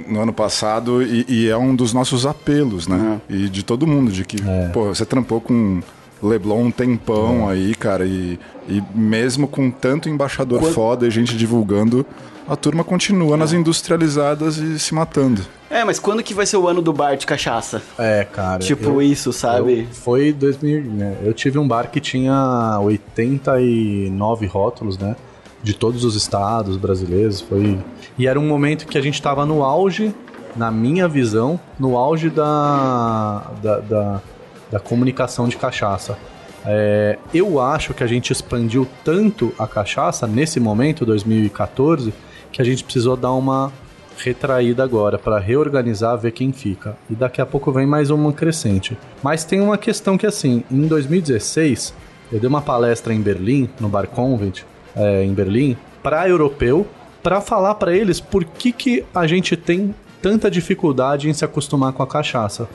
no 0.08 0.20
ano 0.20 0.32
passado 0.32 1.02
e, 1.02 1.24
e 1.28 1.48
é 1.48 1.56
um 1.56 1.74
dos 1.74 1.92
nossos 1.92 2.24
apelos, 2.26 2.86
né? 2.88 3.20
E 3.28 3.48
de 3.48 3.62
todo 3.62 3.86
mundo, 3.86 4.10
de 4.12 4.24
que, 4.24 4.36
pô, 4.72 4.86
você 4.94 5.04
trampou 5.04 5.40
com 5.40 5.80
Leblon 6.22 6.64
um 6.64 6.70
tempão 6.70 7.48
aí, 7.48 7.74
cara, 7.74 8.04
e, 8.06 8.38
e 8.68 8.82
mesmo 8.94 9.46
com 9.46 9.70
tanto 9.70 10.08
embaixador 10.08 10.60
Quando- 10.60 10.72
foda 10.74 11.06
e 11.06 11.10
gente 11.10 11.36
divulgando, 11.36 12.04
a 12.48 12.56
turma 12.56 12.82
continua 12.82 13.36
nas 13.36 13.52
industrializadas 13.52 14.56
e 14.56 14.78
se 14.78 14.94
matando. 14.94 15.42
É, 15.70 15.84
mas 15.84 15.98
quando 15.98 16.22
que 16.22 16.32
vai 16.32 16.46
ser 16.46 16.56
o 16.56 16.66
ano 16.66 16.80
do 16.80 16.94
bar 16.94 17.14
de 17.14 17.26
cachaça? 17.26 17.82
É, 17.98 18.24
cara. 18.24 18.58
tipo 18.60 18.84
eu- 18.84 19.02
isso, 19.02 19.32
sabe? 19.34 19.80
eu- 19.80 19.86
foi 19.94 20.32
2000, 20.32 20.82
né? 20.82 21.14
Eu 21.22 21.34
tive 21.34 21.58
um 21.58 21.68
bar 21.68 21.90
que 21.90 22.00
tinha 22.00 22.78
89 22.80 24.46
rótulos, 24.46 24.98
né? 24.98 25.14
De 25.62 25.74
todos 25.74 26.04
os 26.04 26.14
estados 26.14 26.76
brasileiros. 26.76 27.40
Foi 27.40 27.78
e 28.16 28.26
era 28.26 28.38
um 28.38 28.46
momento 28.46 28.86
que 28.86 28.96
a 28.96 29.00
gente 29.00 29.20
tava 29.20 29.44
no 29.44 29.62
auge, 29.62 30.14
na 30.56 30.70
minha 30.70 31.08
visão, 31.08 31.58
no 31.78 31.96
auge 31.96 32.30
da 32.30 33.50
da, 33.62 33.78
da, 33.80 34.22
da 34.70 34.80
comunicação 34.80 35.48
de 35.48 35.56
cachaça. 35.56 36.16
É, 36.64 37.18
eu 37.32 37.60
acho 37.60 37.94
que 37.94 38.02
a 38.02 38.06
gente 38.06 38.32
expandiu 38.32 38.86
tanto 39.04 39.52
a 39.58 39.66
cachaça 39.66 40.26
nesse 40.26 40.60
momento, 40.60 41.06
2014, 41.06 42.12
que 42.52 42.60
a 42.60 42.64
gente 42.64 42.84
precisou 42.84 43.16
dar 43.16 43.32
uma 43.32 43.72
retraída 44.18 44.82
agora 44.82 45.18
para 45.18 45.38
reorganizar, 45.38 46.18
ver 46.18 46.32
quem 46.32 46.52
fica. 46.52 46.96
E 47.08 47.14
daqui 47.14 47.40
a 47.40 47.46
pouco 47.46 47.70
vem 47.72 47.86
mais 47.86 48.10
uma 48.10 48.32
crescente. 48.32 48.98
Mas 49.22 49.44
tem 49.44 49.60
uma 49.60 49.78
questão 49.78 50.18
que 50.18 50.26
assim, 50.26 50.64
em 50.70 50.86
2016 50.86 51.94
eu 52.32 52.38
dei 52.38 52.48
uma 52.48 52.60
palestra 52.60 53.14
em 53.14 53.20
Berlim, 53.20 53.70
no 53.80 53.88
Bar 53.88 54.08
Convent, 54.08 54.62
é, 54.98 55.24
em 55.24 55.32
Berlim, 55.32 55.76
para 56.02 56.28
europeu, 56.28 56.86
para 57.22 57.40
falar 57.40 57.76
para 57.76 57.96
eles 57.96 58.20
por 58.20 58.44
que, 58.44 58.72
que 58.72 59.04
a 59.14 59.26
gente 59.26 59.56
tem 59.56 59.94
tanta 60.20 60.50
dificuldade 60.50 61.28
em 61.28 61.32
se 61.32 61.44
acostumar 61.44 61.92
com 61.92 62.02
a 62.02 62.06
cachaça. 62.06 62.68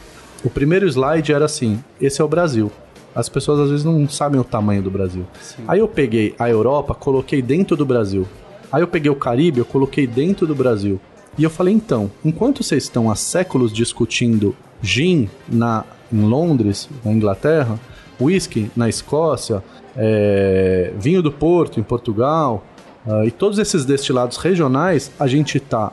O 0.44 0.50
primeiro 0.50 0.88
slide 0.88 1.32
era 1.32 1.46
assim: 1.46 1.84
esse 2.02 2.22
é 2.22 2.24
o 2.24 2.28
Brasil. 2.28 2.72
As 3.16 3.30
pessoas 3.30 3.60
às 3.60 3.70
vezes 3.70 3.86
não 3.86 4.10
sabem 4.10 4.40
o 4.40 4.44
tamanho 4.44 4.82
do 4.82 4.90
Brasil. 4.90 5.26
Aí 5.68 5.80
eu 5.80 5.88
peguei 5.88 6.34
a 6.40 6.50
Europa, 6.50 6.96
coloquei 6.96 7.42
dentro 7.42 7.78
do 7.78 7.86
Brasil. 7.86 8.28
Aí 8.72 8.82
eu 8.82 8.88
peguei 8.88 9.12
o 9.12 9.16
Caribe, 9.16 9.60
eu 9.60 9.66
coloquei 9.66 10.08
dentro 10.08 10.48
do 10.48 10.56
Brasil. 10.56 11.00
E 11.38 11.44
eu 11.44 11.50
falei, 11.50 11.74
então, 11.74 12.12
enquanto 12.26 12.64
vocês 12.64 12.84
estão 12.84 13.10
há 13.10 13.16
séculos 13.16 13.72
discutindo 13.72 14.56
gin 14.82 15.30
na, 15.48 15.84
em 16.12 16.22
Londres, 16.22 16.90
na 17.04 17.12
Inglaterra, 17.12 17.80
whisky 18.20 18.72
na 18.76 18.90
Escócia, 18.90 19.64
é, 19.96 20.92
vinho 20.98 21.22
do 21.22 21.32
Porto 21.32 21.80
em 21.80 21.84
Portugal, 21.84 22.64
ah, 23.08 23.26
e 23.26 23.32
todos 23.32 23.60
esses 23.60 23.86
destilados 23.86 24.38
regionais, 24.38 25.12
a 25.20 25.28
gente 25.28 25.58
está 25.58 25.92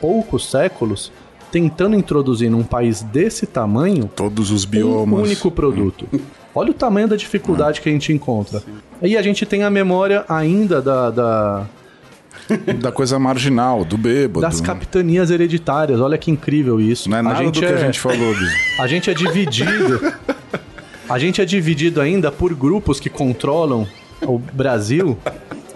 poucos 0.00 0.50
séculos 0.50 1.12
tentando 1.50 1.96
introduzir 1.96 2.50
num 2.50 2.62
país 2.62 3.02
desse 3.02 3.46
tamanho 3.46 4.10
Todos 4.14 4.50
os 4.50 4.64
um 4.64 4.68
biomas. 4.68 5.20
único 5.22 5.50
produto. 5.50 6.06
Olha 6.54 6.70
o 6.70 6.74
tamanho 6.74 7.08
da 7.08 7.16
dificuldade 7.16 7.80
que 7.80 7.88
a 7.88 7.92
gente 7.92 8.12
encontra. 8.12 8.62
E 9.00 9.16
a 9.16 9.22
gente 9.22 9.46
tem 9.46 9.62
a 9.62 9.70
memória 9.70 10.24
ainda 10.28 10.82
da, 10.82 11.10
da- 11.10 11.66
Da 12.80 12.92
coisa 12.92 13.18
marginal, 13.18 13.84
do 13.84 13.96
bêbado. 13.96 14.40
das 14.40 14.60
né? 14.60 14.66
capitanias 14.66 15.30
hereditárias. 15.30 16.00
Olha 16.00 16.18
que 16.18 16.30
incrível 16.30 16.80
isso. 16.80 17.08
Não 17.08 17.16
é 17.16 17.20
a 17.20 17.22
nada 17.22 17.36
gente 17.44 17.54
do 17.54 17.60
que 17.60 17.64
é, 17.66 17.74
a 17.74 17.78
gente 17.78 17.98
falou, 18.00 18.34
Biso. 18.34 18.52
a 18.80 18.86
gente 18.86 19.10
é 19.10 19.14
dividido. 19.14 20.00
A 21.08 21.18
gente 21.18 21.40
é 21.40 21.44
dividido 21.44 22.00
ainda 22.00 22.30
por 22.30 22.54
grupos 22.54 23.00
que 23.00 23.08
controlam 23.08 23.86
o 24.22 24.38
Brasil 24.38 25.16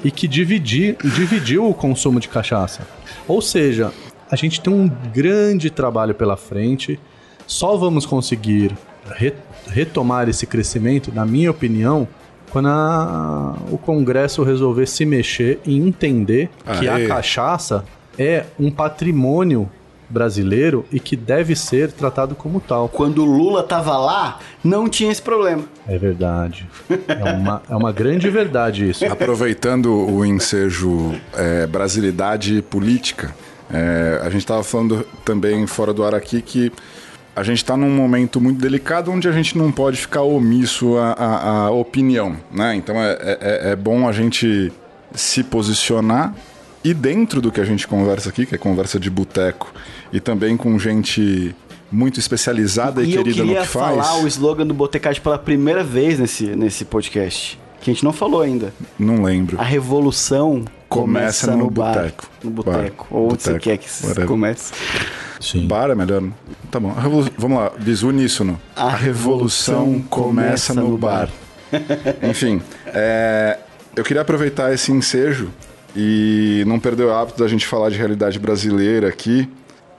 e 0.04 0.10
que 0.10 0.28
dividi, 0.28 0.96
dividiu 1.14 1.68
o 1.68 1.74
consumo 1.74 2.20
de 2.20 2.28
cachaça. 2.28 2.86
Ou 3.26 3.40
seja, 3.40 3.92
a 4.30 4.36
gente 4.36 4.60
tem 4.60 4.72
um 4.72 4.88
grande 5.12 5.70
trabalho 5.70 6.14
pela 6.14 6.36
frente. 6.36 6.98
Só 7.46 7.76
vamos 7.76 8.04
conseguir 8.04 8.72
re- 9.14 9.32
retomar 9.68 10.28
esse 10.28 10.46
crescimento, 10.46 11.10
na 11.14 11.24
minha 11.24 11.50
opinião, 11.50 12.06
quando 12.50 12.68
a- 12.68 13.56
o 13.70 13.78
Congresso 13.78 14.42
resolver 14.42 14.86
se 14.86 15.06
mexer 15.06 15.60
e 15.64 15.76
entender 15.78 16.50
que 16.78 16.86
Aê. 16.88 17.04
a 17.06 17.08
cachaça 17.08 17.84
é 18.18 18.44
um 18.60 18.70
patrimônio 18.70 19.68
brasileiro 20.12 20.84
e 20.92 21.00
que 21.00 21.16
deve 21.16 21.56
ser 21.56 21.90
tratado 21.90 22.34
como 22.34 22.60
tal. 22.60 22.88
Quando 22.88 23.22
o 23.22 23.24
Lula 23.24 23.62
tava 23.62 23.96
lá, 23.96 24.38
não 24.62 24.88
tinha 24.88 25.10
esse 25.10 25.22
problema. 25.22 25.64
É 25.88 25.96
verdade. 25.98 26.68
É 27.08 27.32
uma, 27.32 27.62
é 27.70 27.74
uma 27.76 27.90
grande 27.92 28.28
verdade 28.30 28.88
isso. 28.90 29.04
Aproveitando 29.06 29.86
o 29.92 30.24
ensejo 30.24 31.14
é, 31.34 31.66
brasilidade 31.66 32.62
política, 32.62 33.34
é, 33.72 34.20
a 34.22 34.28
gente 34.30 34.40
estava 34.42 34.62
falando 34.62 35.06
também 35.24 35.66
fora 35.66 35.92
do 35.92 36.04
ar 36.04 36.14
aqui 36.14 36.42
que 36.42 36.70
a 37.34 37.42
gente 37.42 37.58
está 37.58 37.76
num 37.78 37.88
momento 37.90 38.38
muito 38.38 38.60
delicado 38.60 39.10
onde 39.10 39.26
a 39.26 39.32
gente 39.32 39.56
não 39.56 39.72
pode 39.72 39.96
ficar 39.96 40.20
omisso 40.22 40.98
à, 40.98 41.12
à- 41.12 41.52
à 41.66 41.70
opinião, 41.70 42.36
né? 42.52 42.74
Então 42.76 42.94
é, 42.96 43.16
é- 43.20 43.70
é 43.70 43.76
bom 43.76 44.06
a 44.06 44.12
gente 44.12 44.70
se 45.14 45.42
posicionar 45.42 46.34
e 46.84 46.92
dentro 46.92 47.40
do 47.40 47.50
que 47.50 47.60
a 47.60 47.64
gente 47.64 47.88
conversa 47.88 48.28
aqui, 48.28 48.44
que 48.44 48.54
é 48.54 48.58
conversa 48.58 49.00
de 49.00 49.08
boteco, 49.08 49.72
e 50.12 50.20
também 50.20 50.56
com 50.56 50.78
gente 50.78 51.54
muito 51.90 52.18
especializada 52.18 53.02
e, 53.02 53.10
E 53.10 53.14
eu 53.14 53.22
querida 53.22 53.42
no 53.42 53.48
queria 53.48 53.62
que 53.62 53.68
faz. 53.68 53.96
falar 54.06 54.22
o 54.22 54.26
slogan 54.26 54.66
do 54.66 54.74
Botecagem 54.74 55.20
pela 55.22 55.38
primeira 55.38 55.82
vez 55.84 56.18
nesse, 56.18 56.44
nesse 56.46 56.84
podcast. 56.84 57.58
Que 57.80 57.90
a 57.90 57.94
gente 57.94 58.04
não 58.04 58.12
falou 58.12 58.40
ainda. 58.40 58.72
Não 58.98 59.22
lembro. 59.24 59.60
A 59.60 59.64
revolução 59.64 60.64
começa, 60.88 61.46
Começa 61.48 61.50
no, 61.56 61.64
no 61.64 61.70
bar. 61.70 61.94
boteco. 61.94 62.30
No 62.44 62.50
boteco. 62.50 63.06
Bar. 63.10 63.16
Ou 63.18 63.32
onde 63.32 63.42
você 63.42 63.50
Boteco. 63.54 63.64
quer 63.64 63.76
que 63.78 63.88
Whatever. 64.06 64.26
comece. 64.28 64.72
Sim. 65.40 65.66
Bar 65.66 65.90
é 65.90 65.94
melhor. 65.94 66.20
né? 66.22 66.30
Tá 66.70 66.78
bom. 66.78 66.94
Vamos 67.36 67.58
lá, 67.58 67.72
bisu 67.78 68.08
uníssono. 68.08 68.60
A 68.76 68.84
A, 68.84 68.96
revolução 68.96 70.00
começa 70.08 70.72
no 70.74 70.96
bar. 70.96 71.28
Enfim, 72.22 72.62
é, 72.86 73.58
eu 73.96 74.04
queria 74.04 74.22
aproveitar 74.22 74.72
esse 74.72 74.92
ensejo 74.92 75.50
e 75.96 76.62
não 76.66 76.78
perder 76.78 77.04
o 77.04 77.12
hábito 77.12 77.42
da 77.42 77.48
gente 77.48 77.66
falar 77.66 77.90
de 77.90 77.96
realidade 77.98 78.38
brasileira 78.38 79.08
aqui. 79.08 79.48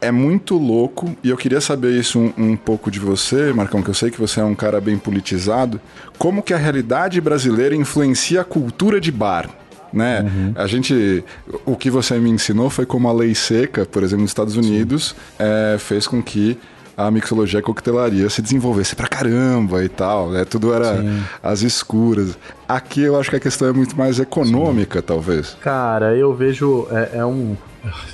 É 0.03 0.11
muito 0.11 0.57
louco 0.57 1.15
e 1.23 1.29
eu 1.29 1.37
queria 1.37 1.61
saber 1.61 1.91
isso 1.97 2.19
um, 2.19 2.33
um 2.37 2.55
pouco 2.55 2.91
de 2.91 2.99
você, 2.99 3.53
Marcão, 3.53 3.81
que 3.81 3.89
eu 3.89 3.93
sei 3.93 4.11
que 4.11 4.19
você 4.19 4.39
é 4.39 4.43
um 4.43 4.55
cara 4.55 4.79
bem 4.81 4.97
politizado. 4.97 5.79
Como 6.17 6.43
que 6.43 6.53
a 6.53 6.57
realidade 6.57 7.19
brasileira 7.21 7.75
influencia 7.75 8.41
a 8.41 8.43
cultura 8.43 8.99
de 8.99 9.11
bar? 9.11 9.49
Né? 9.91 10.25
A 10.55 10.65
gente. 10.65 11.23
O 11.65 11.75
que 11.75 11.91
você 11.91 12.17
me 12.17 12.29
ensinou 12.29 12.69
foi 12.69 12.83
como 12.83 13.07
a 13.07 13.13
lei 13.13 13.35
seca, 13.35 13.85
por 13.85 14.01
exemplo, 14.01 14.23
nos 14.23 14.31
Estados 14.31 14.57
Unidos, 14.57 15.15
é, 15.37 15.77
fez 15.77 16.07
com 16.07 16.21
que 16.21 16.57
a 16.97 17.09
mixologia 17.09 17.59
e 17.59 17.61
a 17.61 17.63
coquetelaria 17.63 18.29
se 18.29 18.41
desenvolvesse 18.41 18.95
pra 18.95 19.07
caramba 19.07 19.83
e 19.83 19.89
tal. 19.89 20.29
Né? 20.29 20.45
Tudo 20.45 20.73
era 20.73 21.03
às 21.41 21.61
escuras. 21.61 22.37
Aqui 22.67 23.01
eu 23.01 23.19
acho 23.19 23.29
que 23.29 23.35
a 23.35 23.39
questão 23.39 23.67
é 23.67 23.71
muito 23.71 23.97
mais 23.97 24.19
econômica, 24.19 25.01
talvez. 25.01 25.57
Cara, 25.61 26.15
eu 26.15 26.33
vejo. 26.33 26.87
É, 26.91 27.19
é 27.19 27.25
um. 27.25 27.55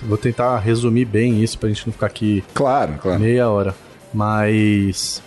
Vou 0.04 0.18
tentar 0.18 0.58
resumir 0.60 1.06
bem 1.06 1.44
isso 1.44 1.58
pra 1.58 1.70
gente 1.70 1.86
não 1.86 1.94
ficar 1.94 2.08
aqui 2.08 2.44
Claro, 2.54 2.94
claro. 3.02 3.20
meia 3.20 3.50
hora. 3.50 3.76
Mas 4.14 5.22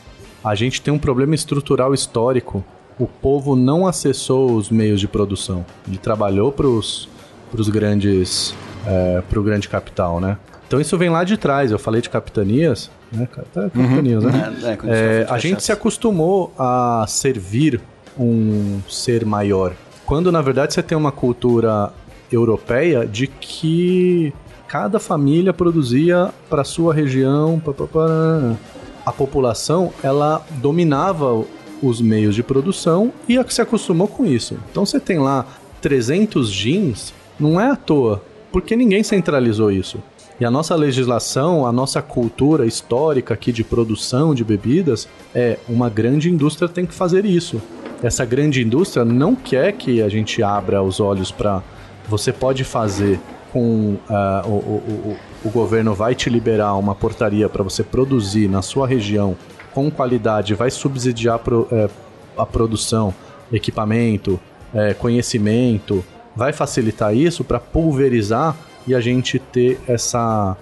a 0.44 0.54
gente 0.54 0.80
tem 0.82 0.92
um 0.92 0.98
problema 0.98 1.34
estrutural 1.34 1.94
histórico. 1.94 2.64
O 2.98 3.06
povo 3.06 3.56
não 3.56 3.86
acessou 3.86 4.52
os 4.54 4.70
meios 4.70 5.00
de 5.00 5.08
produção. 5.08 5.64
Ele 5.86 5.98
trabalhou 5.98 6.50
pros, 6.52 7.08
pros 7.50 7.68
grandes. 7.68 8.54
É, 8.86 9.22
pro 9.30 9.42
grande 9.44 9.68
capital, 9.68 10.20
né? 10.20 10.36
Então 10.66 10.80
isso 10.80 10.98
vem 10.98 11.08
lá 11.08 11.22
de 11.22 11.36
trás. 11.36 11.70
Eu 11.70 11.78
falei 11.78 12.00
de 12.00 12.10
capitanias, 12.10 12.90
né? 13.12 13.28
Tá, 13.52 13.62
Capitanias, 13.70 14.24
né? 14.24 14.52
É, 14.64 14.68
é, 14.70 15.20
É, 15.22 15.26
a 15.30 15.38
gente 15.38 15.62
se 15.62 15.70
acostumou 15.70 16.52
a 16.58 17.04
servir 17.06 17.80
um 18.18 18.80
ser 18.88 19.24
maior. 19.24 19.72
Quando 20.04 20.32
na 20.32 20.40
verdade 20.42 20.74
você 20.74 20.82
tem 20.82 20.98
uma 20.98 21.12
cultura 21.12 21.92
europeia 22.32 23.06
de 23.06 23.26
que 23.26 24.32
cada 24.68 24.98
família 24.98 25.52
produzia 25.52 26.32
para 26.48 26.64
sua 26.64 26.94
região, 26.94 27.60
pá, 27.60 27.72
pá, 27.72 27.86
pá. 27.86 28.56
a 29.04 29.12
população 29.12 29.92
ela 30.02 30.44
dominava 30.60 31.44
os 31.82 32.00
meios 32.00 32.34
de 32.34 32.42
produção 32.42 33.12
e 33.28 33.38
se 33.48 33.60
acostumou 33.60 34.08
com 34.08 34.24
isso. 34.24 34.56
Então 34.70 34.86
você 34.86 35.00
tem 35.00 35.18
lá 35.18 35.46
300 35.80 36.50
jeans, 36.50 37.12
não 37.38 37.60
é 37.60 37.70
à 37.70 37.76
toa, 37.76 38.22
porque 38.52 38.76
ninguém 38.76 39.02
centralizou 39.02 39.70
isso. 39.70 39.98
E 40.40 40.44
a 40.44 40.50
nossa 40.50 40.74
legislação, 40.74 41.66
a 41.66 41.72
nossa 41.72 42.00
cultura 42.00 42.66
histórica 42.66 43.34
aqui 43.34 43.52
de 43.52 43.62
produção 43.62 44.34
de 44.34 44.42
bebidas 44.42 45.08
é 45.34 45.58
uma 45.68 45.88
grande 45.88 46.30
indústria 46.30 46.68
tem 46.68 46.86
que 46.86 46.94
fazer 46.94 47.24
isso. 47.24 47.60
Essa 48.02 48.24
grande 48.24 48.62
indústria 48.62 49.04
não 49.04 49.34
quer 49.34 49.72
que 49.72 50.02
a 50.02 50.08
gente 50.08 50.42
abra 50.42 50.82
os 50.82 50.98
olhos 50.98 51.30
para 51.30 51.62
você 52.08 52.32
pode 52.32 52.64
fazer 52.64 53.18
com 53.52 53.96
uh, 54.08 54.46
o, 54.46 54.50
o, 54.50 55.16
o, 55.44 55.48
o 55.48 55.50
governo 55.50 55.94
vai 55.94 56.14
te 56.14 56.30
liberar 56.30 56.74
uma 56.74 56.94
portaria 56.94 57.48
para 57.48 57.62
você 57.62 57.82
produzir 57.82 58.48
na 58.48 58.62
sua 58.62 58.86
região 58.86 59.36
com 59.72 59.90
qualidade, 59.90 60.54
vai 60.54 60.70
subsidiar 60.70 61.38
pro, 61.38 61.66
é, 61.70 61.88
a 62.36 62.44
produção, 62.46 63.14
equipamento, 63.52 64.38
é, 64.74 64.94
conhecimento, 64.94 66.04
vai 66.36 66.52
facilitar 66.52 67.14
isso 67.14 67.44
para 67.44 67.58
pulverizar 67.60 68.56
e 68.86 68.94
a 68.94 69.00
gente 69.00 69.38
ter 69.38 69.80
essa 69.86 70.56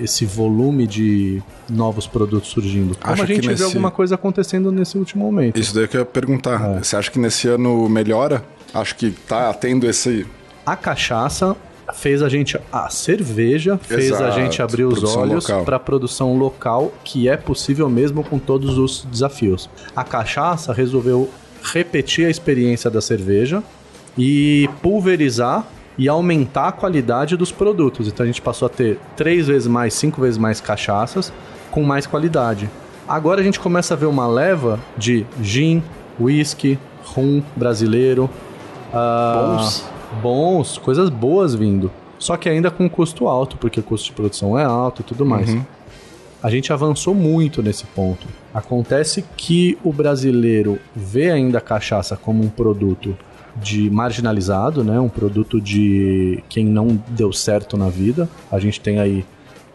esse 0.00 0.24
volume 0.24 0.86
de 0.86 1.42
novos 1.68 2.06
produtos 2.06 2.50
surgindo. 2.50 2.96
Como 2.96 3.12
Acha 3.12 3.22
a 3.22 3.26
gente 3.26 3.42
que 3.42 3.46
nesse- 3.48 3.58
vê 3.58 3.64
alguma 3.64 3.90
coisa 3.90 4.14
acontecendo 4.14 4.72
nesse 4.72 4.98
último 4.98 5.24
momento. 5.24 5.60
Isso 5.60 5.74
daí 5.74 5.86
que 5.86 5.96
eu 5.96 6.00
ia 6.00 6.04
perguntar. 6.06 6.82
Você 6.82 6.96
acha 6.96 7.10
que 7.10 7.18
nesse 7.18 7.46
ano 7.46 7.88
melhora? 7.88 8.42
Acho 8.74 8.96
que 8.96 9.10
tá 9.10 9.52
tendo 9.52 9.86
esse. 9.86 10.26
A 10.64 10.76
cachaça 10.76 11.56
fez 11.94 12.22
a 12.22 12.28
gente. 12.28 12.58
A 12.72 12.88
cerveja 12.88 13.78
fez 13.78 14.12
a 14.12 14.30
gente 14.30 14.62
abrir 14.62 14.84
os 14.84 15.02
olhos 15.16 15.46
para 15.64 15.76
a 15.76 15.80
produção 15.80 16.36
local, 16.36 16.92
que 17.04 17.28
é 17.28 17.36
possível 17.36 17.88
mesmo 17.88 18.22
com 18.22 18.38
todos 18.38 18.78
os 18.78 19.04
desafios. 19.10 19.68
A 19.94 20.04
cachaça 20.04 20.72
resolveu 20.72 21.28
repetir 21.62 22.26
a 22.26 22.30
experiência 22.30 22.90
da 22.90 23.00
cerveja 23.00 23.62
e 24.16 24.68
pulverizar 24.82 25.64
e 25.98 26.08
aumentar 26.08 26.68
a 26.68 26.72
qualidade 26.72 27.36
dos 27.36 27.52
produtos. 27.52 28.08
Então 28.08 28.24
a 28.24 28.26
gente 28.26 28.40
passou 28.40 28.66
a 28.66 28.68
ter 28.68 28.98
três 29.16 29.46
vezes 29.46 29.68
mais, 29.68 29.94
cinco 29.94 30.20
vezes 30.20 30.38
mais 30.38 30.60
cachaças 30.60 31.32
com 31.70 31.82
mais 31.82 32.06
qualidade. 32.06 32.68
Agora 33.06 33.40
a 33.40 33.44
gente 33.44 33.60
começa 33.60 33.94
a 33.94 33.96
ver 33.96 34.06
uma 34.06 34.26
leva 34.26 34.78
de 34.96 35.26
gin, 35.40 35.82
whisky, 36.18 36.78
rum 37.04 37.42
brasileiro. 37.56 38.30
ah, 38.92 39.56
Bons. 39.58 39.91
Bons, 40.20 40.78
coisas 40.78 41.08
boas 41.08 41.54
vindo. 41.54 41.90
Só 42.18 42.36
que 42.36 42.48
ainda 42.48 42.70
com 42.70 42.88
custo 42.88 43.26
alto, 43.26 43.56
porque 43.56 43.80
o 43.80 43.82
custo 43.82 44.06
de 44.06 44.12
produção 44.12 44.58
é 44.58 44.64
alto 44.64 45.02
e 45.02 45.04
tudo 45.04 45.26
mais. 45.26 45.56
A 46.42 46.50
gente 46.50 46.72
avançou 46.72 47.14
muito 47.14 47.62
nesse 47.62 47.84
ponto. 47.86 48.26
Acontece 48.52 49.24
que 49.36 49.78
o 49.82 49.92
brasileiro 49.92 50.78
vê 50.94 51.30
ainda 51.30 51.58
a 51.58 51.60
cachaça 51.60 52.16
como 52.16 52.42
um 52.42 52.48
produto 52.48 53.16
de 53.56 53.90
marginalizado, 53.90 54.82
né? 54.82 54.98
Um 54.98 55.08
produto 55.08 55.60
de 55.60 56.42
quem 56.48 56.64
não 56.64 57.00
deu 57.08 57.32
certo 57.32 57.76
na 57.76 57.88
vida. 57.88 58.28
A 58.50 58.58
gente 58.58 58.80
tem 58.80 58.98
aí 58.98 59.24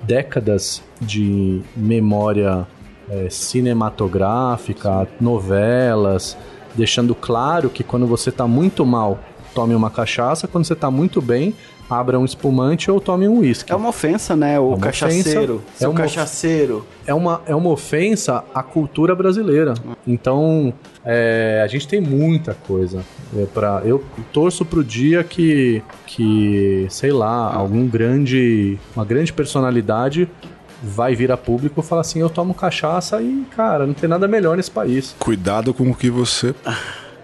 décadas 0.03 0.83
de 0.99 1.61
memória 1.75 2.67
eh, 3.09 3.27
cinematográfica, 3.29 5.07
novelas, 5.19 6.37
deixando 6.75 7.15
claro 7.15 7.69
que 7.69 7.83
quando 7.83 8.05
você 8.05 8.31
tá 8.31 8.47
muito 8.47 8.85
mal, 8.85 9.19
tome 9.53 9.73
uma 9.75 9.89
cachaça, 9.89 10.47
quando 10.47 10.65
você 10.65 10.75
tá 10.75 10.89
muito 10.91 11.21
bem, 11.21 11.53
abra 11.89 12.19
um 12.19 12.25
espumante 12.25 12.91
ou 12.91 12.99
tome 12.99 13.27
um 13.27 13.39
uísque. 13.39 13.71
É 13.71 13.75
uma 13.75 13.89
ofensa, 13.89 14.35
né? 14.35 14.59
O 14.59 14.69
uma 14.69 14.77
cachaceiro. 14.77 15.55
ofensa. 15.55 15.85
É 15.85 15.87
uma- 15.87 15.99
cachaceiro. 16.01 16.85
é 17.05 17.13
uma, 17.13 17.41
é 17.45 17.55
uma 17.55 17.69
ofensa 17.69 18.43
à 18.53 18.61
cultura 18.61 19.15
brasileira. 19.15 19.73
Então, 20.05 20.73
é, 21.05 21.61
a 21.63 21.67
gente 21.67 21.87
tem 21.87 22.01
muita 22.01 22.53
coisa. 22.67 23.01
É 23.37 23.45
pra, 23.45 23.81
eu 23.85 24.03
torço 24.33 24.65
pro 24.65 24.83
dia 24.83 25.23
que, 25.23 25.81
que, 26.05 26.85
sei 26.89 27.11
lá, 27.11 27.53
algum 27.53 27.87
grande, 27.87 28.77
uma 28.95 29.05
grande 29.05 29.31
personalidade 29.31 30.27
vai 30.83 31.15
vir 31.15 31.31
a 31.31 31.37
público 31.37 31.79
e 31.79 31.83
falar 31.83 32.01
assim, 32.01 32.19
eu 32.19 32.29
tomo 32.29 32.53
cachaça 32.53 33.19
e, 33.21 33.45
cara, 33.55 33.87
não 33.87 33.93
tem 33.95 34.07
nada 34.07 34.27
melhor 34.27 34.55
nesse 34.57 34.69
país. 34.69 35.15
Cuidado 35.17 35.73
com 35.73 35.89
o 35.89 35.95
que 35.95 36.09
você 36.09 36.53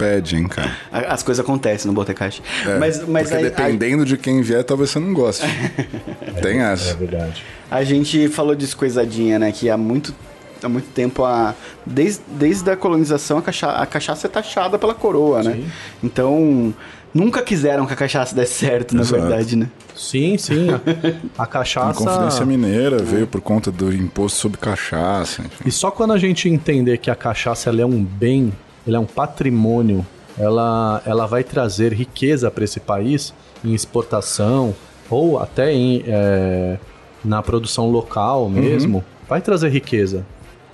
pede, 0.04 0.36
hein, 0.36 0.48
cara. 0.48 0.72
A- 0.92 1.14
As 1.14 1.24
coisas 1.24 1.44
acontecem 1.44 1.88
no 1.88 1.94
Botecast. 1.94 2.42
É, 2.66 2.78
mas 2.78 3.08
mas 3.08 3.30
porque 3.30 3.36
aí- 3.36 3.44
dependendo 3.52 4.06
de 4.06 4.18
quem 4.18 4.42
vier, 4.42 4.64
talvez 4.64 4.90
você 4.90 5.00
não 5.00 5.14
goste. 5.14 5.46
Tem 6.42 6.60
É 6.62 6.74
essa. 6.74 6.94
verdade. 6.96 7.44
A, 7.70 7.78
a 7.78 7.84
gente 7.84 8.28
falou 8.28 8.56
disso 8.56 8.76
coisadinha, 8.78 9.40
né? 9.40 9.52
Que 9.52 9.70
há 9.70 9.78
muito, 9.78 10.14
há 10.62 10.70
muito 10.70 10.90
tempo, 10.90 11.24
a, 11.24 11.56
desde, 11.86 12.22
desde 12.38 12.70
a 12.70 12.76
colonização, 12.76 13.38
a, 13.38 13.42
cacha, 13.42 13.70
a 13.72 13.86
cachaça 13.86 14.28
é 14.28 14.30
taxada 14.30 14.78
pela 14.78 14.94
coroa, 14.94 15.42
né? 15.44 15.54
Sim. 15.54 15.66
Então, 16.04 16.74
nunca 17.14 17.42
quiseram 17.42 17.86
que 17.86 17.94
a 17.94 17.96
cachaça 17.96 18.36
desse 18.36 18.54
certo, 18.56 18.96
na 18.96 19.02
Exato. 19.02 19.22
verdade, 19.22 19.56
né? 19.56 19.70
Sim, 19.96 20.38
sim. 20.38 20.68
A, 20.70 20.82
a 21.42 21.44
A 21.44 21.48
cachaça... 21.48 21.94
Confidência 22.04 22.46
Mineira 22.46 22.98
veio 22.98 23.28
por 23.28 23.42
conta 23.42 23.72
do 23.72 23.94
imposto 23.94 24.40
sobre 24.40 24.58
cachaça. 24.58 25.42
enfim. 25.42 25.64
E 25.66 25.72
só 25.72 25.90
quando 25.92 26.14
a 26.14 26.18
gente 26.18 26.50
entender 26.50 26.98
que 26.98 27.10
a 27.12 27.16
cachaça 27.16 27.70
ela 27.70 27.82
é 27.82 27.86
um 27.86 28.04
bem, 28.04 28.52
ela 28.88 28.98
é 28.98 29.00
um 29.00 29.06
patrimônio, 29.06 30.06
ela, 30.38 31.02
ela 31.06 31.26
vai 31.26 31.44
trazer 31.44 31.94
riqueza 31.94 32.50
para 32.50 32.64
esse 32.64 32.80
país 32.80 33.34
em 33.64 33.74
exportação 33.74 34.74
ou 35.10 35.40
até 35.40 35.72
em, 35.72 36.04
é, 36.08 36.78
na 37.24 37.42
produção 37.42 37.90
local 37.90 38.50
mesmo, 38.50 39.04
vai 39.30 39.42
trazer 39.42 39.70
riqueza. 39.70 40.26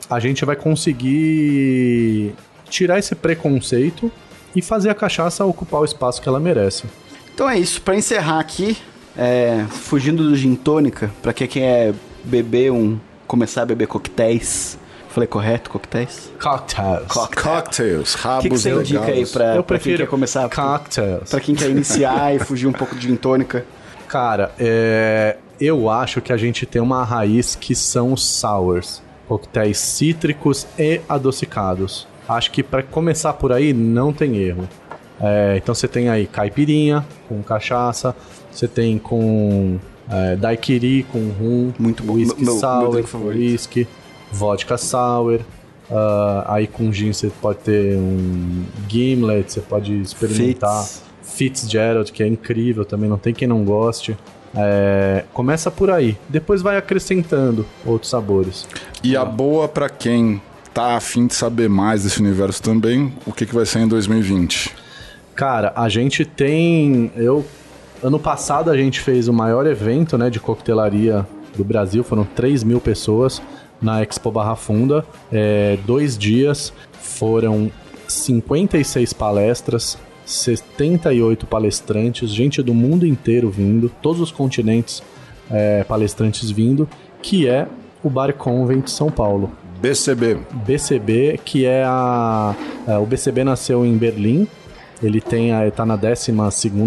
A 0.10 0.20
gente 0.20 0.46
vai 0.46 0.56
conseguir 0.56 2.34
tirar 2.70 2.98
esse 2.98 3.14
preconceito 3.16 4.12
e 4.56 4.62
fazer 4.62 4.90
a 4.90 4.96
cachaça 4.96 5.46
ocupar 5.46 5.82
o 5.82 5.86
espaço 5.86 6.22
que 6.22 6.30
ela 6.30 6.40
merece. 6.40 6.86
Então 7.34 7.50
é 7.50 7.60
isso. 7.60 7.82
Pra 7.82 7.96
encerrar 7.96 8.40
aqui, 8.40 8.76
é, 9.18 9.66
fugindo 9.70 10.24
do 10.24 10.36
gin 10.36 10.56
tônica, 10.56 11.12
pra 11.22 11.34
quem 11.34 11.48
quer 11.48 11.94
beber 12.24 12.72
um... 12.72 12.98
Começar 13.28 13.62
a 13.62 13.66
beber 13.68 13.88
coquetéis. 13.88 14.79
Falei 15.10 15.28
correto, 15.28 15.70
coquetéis? 15.72 16.32
Cocktails. 16.40 17.08
Cocktails, 17.36 18.14
O 18.16 18.18
rabos 18.20 18.44
que, 18.44 18.50
que 18.50 18.58
você 18.60 18.72
indica 18.72 19.06
aí 19.06 19.26
pra, 19.26 19.56
Eu 19.56 19.64
pra 19.64 19.78
quem 19.78 19.84
prefiro 19.84 19.98
quer 20.04 20.10
começar? 20.10 20.48
cocktails. 20.50 21.30
Pra 21.30 21.40
quem 21.40 21.56
quer 21.56 21.70
iniciar 21.70 22.36
e 22.36 22.40
fugir 22.40 22.68
um 22.68 22.72
pouco 22.74 22.96
de 22.96 23.08
gin 23.08 23.16
tônica. 23.16 23.66
Cara, 24.08 24.52
é, 24.60 25.38
eu 25.60 25.90
acho 25.90 26.22
que 26.22 26.32
a 26.32 26.38
gente 26.38 26.66
tem 26.66 26.82
uma 26.82 27.04
raiz 27.04 27.56
que 27.56 27.74
são 27.76 28.14
os 28.14 28.24
sours, 28.24 29.02
coquetéis 29.28 29.78
cítricos 29.80 30.68
e 30.78 31.02
adocicados. 31.10 32.08
Acho 32.28 32.52
que 32.52 32.62
pra 32.62 32.84
começar 32.84 33.34
por 33.34 33.52
aí 33.52 33.74
não 33.74 34.14
tem 34.14 34.38
erro. 34.38 34.70
É, 35.20 35.58
então 35.58 35.74
você 35.76 35.88
tem 35.88 36.08
aí 36.08 36.28
caipirinha 36.28 37.04
com 37.28 37.42
cachaça, 37.42 38.16
você 38.52 38.68
tem 38.68 38.98
com 39.00 39.78
é, 40.10 40.36
daiquiri 40.36 41.04
com 41.12 41.20
rum, 41.30 41.72
Muito 41.78 42.04
bom. 42.04 42.14
whisky 42.14 42.44
Meu- 42.44 42.54
meu 42.54 42.60
sour, 42.62 42.92
drink 42.92 43.10
favorito. 43.10 43.40
whisky, 43.52 43.88
vodka 44.32 44.78
sour. 44.78 45.40
ah, 45.92 46.46
aí 46.48 46.68
com 46.68 46.92
gin 46.92 47.14
você 47.14 47.32
pode 47.42 47.60
ter 47.60 47.98
um 47.98 48.64
gimlet, 48.88 49.52
você 49.52 49.62
pode 49.62 50.00
experimentar. 50.02 50.84
Fitz. 50.84 51.10
Fitzgerald, 51.22 52.12
que 52.12 52.24
é 52.24 52.28
incrível 52.28 52.84
também, 52.84 53.10
não 53.10 53.18
tem 53.18 53.34
quem 53.34 53.48
não 53.48 53.64
goste. 53.64 54.18
É, 54.56 55.26
começa 55.32 55.70
por 55.70 55.92
aí, 55.92 56.18
depois 56.28 56.62
vai 56.62 56.76
acrescentando 56.76 57.66
outros 57.86 58.10
sabores. 58.10 58.68
E 59.04 59.16
a 59.16 59.24
boa 59.24 59.68
pra 59.68 59.90
quem 59.90 60.42
tá 60.74 60.96
afim 60.96 61.28
de 61.28 61.36
saber 61.36 61.70
mais 61.70 62.04
desse 62.04 62.20
universo 62.20 62.62
também, 62.62 63.14
o 63.26 63.32
que, 63.32 63.46
que 63.46 63.54
vai 63.54 63.66
ser 63.66 63.80
em 63.80 63.88
2020? 63.88 64.76
Cara, 65.36 65.72
a 65.76 65.88
gente 65.88 66.26
tem. 66.26 67.12
Eu. 67.16 67.46
Ano 68.02 68.18
passado 68.18 68.72
a 68.72 68.78
gente 68.78 69.02
fez 69.02 69.28
o 69.28 69.34
maior 69.34 69.68
evento 69.68 70.18
né, 70.18 70.30
de 70.30 70.40
coquetelaria 70.40 71.28
do 71.56 71.66
Brasil, 71.66 72.02
foram 72.02 72.24
3 72.24 72.64
mil 72.64 72.80
pessoas 72.80 73.42
na 73.82 74.02
Expo 74.02 74.32
Barra 74.32 74.56
Funda. 74.56 75.06
É, 75.32 75.78
dois 75.86 76.18
dias, 76.18 76.74
foram 77.00 77.72
56 78.08 79.14
palestras, 79.14 79.98
78 80.26 81.46
palestrantes, 81.48 82.30
gente 82.30 82.62
do 82.62 82.74
mundo 82.74 83.06
inteiro 83.06 83.50
vindo, 83.50 83.90
todos 84.02 84.22
os 84.22 84.32
continentes 84.32 85.02
é, 85.50 85.84
palestrantes 85.84 86.52
vindo, 86.52 86.88
que 87.22 87.48
é 87.48 87.68
o 88.04 88.10
Bar 88.10 88.34
Convent 88.34 88.88
São 88.88 89.10
Paulo. 89.10 89.52
BCB. 89.82 90.38
BCB, 90.66 91.40
que 91.44 91.66
é 91.66 91.84
a. 91.86 92.56
é, 92.88 92.98
o 92.98 93.06
BCB 93.06 93.44
nasceu 93.44 93.86
em 93.86 93.98
Berlim. 93.98 94.48
Ele 95.02 95.22
tem 95.22 95.54
a, 95.54 95.70
tá 95.72 95.86
na 95.86 95.96
12 95.96 96.32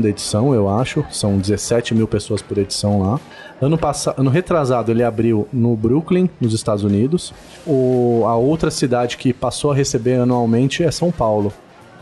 edição, 0.07 0.55
eu 0.55 0.68
acho. 0.68 1.05
São 1.11 1.38
17 1.38 1.94
mil 1.94 2.07
pessoas 2.07 2.42
por 2.42 2.59
edição 2.59 3.01
lá. 3.01 3.20
Ano, 3.61 3.79
passado, 3.79 4.20
ano 4.20 4.31
retrasado 4.31 4.90
ele 4.90 5.03
abriu 5.03 5.48
no 5.53 5.75
Brooklyn, 5.75 6.29
nos 6.40 6.53
Estados 6.53 6.85
Unidos. 6.85 7.33
O, 7.66 8.25
a 8.27 8.37
outra 8.37 8.70
cidade 8.70 9.16
que 9.16 9.33
passou 9.33 9.72
a 9.72 9.75
receber 9.75 10.16
anualmente 10.16 10.83
é 10.83 10.90
São 10.90 11.11
Paulo. 11.11 11.53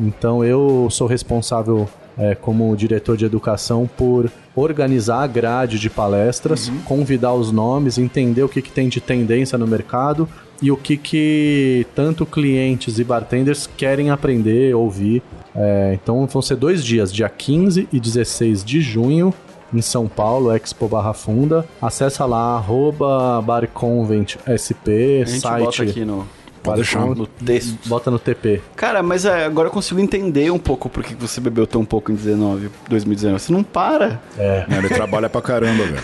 Então 0.01 0.44
eu 0.44 0.88
sou 0.90 1.07
responsável 1.07 1.88
é, 2.18 2.35
como 2.35 2.75
diretor 2.77 3.16
de 3.16 3.25
educação 3.25 3.88
por 3.96 4.31
organizar 4.57 5.23
a 5.23 5.27
grade 5.27 5.79
de 5.79 5.88
palestras, 5.88 6.70
convidar 6.85 7.35
os 7.35 7.53
nomes, 7.53 7.99
entender 7.99 8.42
o 8.42 8.49
que, 8.49 8.61
que 8.61 8.73
tem 8.73 8.88
de 8.88 9.01
tendência 9.01 9.57
no 9.57 9.66
mercado 9.66 10.29
e 10.62 10.70
o 10.70 10.77
que, 10.77 10.96
que 10.96 11.87
tanto 11.94 12.27
clientes 12.27 12.99
e 12.99 13.05
bartenders 13.05 13.66
querem 13.66 14.11
aprender, 14.11 14.74
ouvir. 14.74 15.22
É, 15.55 15.93
então 15.95 16.26
vão 16.26 16.43
ser 16.43 16.57
dois 16.57 16.84
dias, 16.84 17.12
dia 17.12 17.28
15 17.28 17.89
e 17.93 17.99
16 18.01 18.64
de 18.64 18.80
junho, 18.80 19.32
em 19.72 19.80
São 19.80 20.07
Paulo, 20.07 20.55
Expo 20.55 20.89
Barra 20.89 21.12
Funda. 21.12 21.66
Acessa 21.80 22.26
lá, 22.26 22.57
arroba 22.57 23.41
barconventsp, 23.43 25.24
site 25.26 25.64
bota 25.64 25.82
aqui 25.82 26.05
no. 26.05 26.26
Pode 26.62 26.76
deixar. 26.82 27.06
No 27.06 27.26
texto. 27.26 27.78
Bota 27.86 28.11
no 28.11 28.18
TP. 28.18 28.61
Cara, 28.76 29.02
mas 29.02 29.24
é, 29.24 29.44
agora 29.46 29.68
eu 29.68 29.72
consigo 29.72 29.98
entender 30.00 30.50
um 30.50 30.58
pouco 30.58 30.88
por 30.88 31.02
que 31.02 31.14
você 31.14 31.40
bebeu 31.40 31.66
tão 31.66 31.84
pouco 31.84 32.12
em 32.12 32.14
19, 32.14 32.70
2019. 32.88 33.38
Você 33.42 33.52
não 33.52 33.62
para. 33.62 34.20
É. 34.38 34.66
Não, 34.68 34.76
ele 34.78 34.88
trabalha 34.88 35.28
pra 35.30 35.40
caramba, 35.40 35.84
velho. 35.84 36.02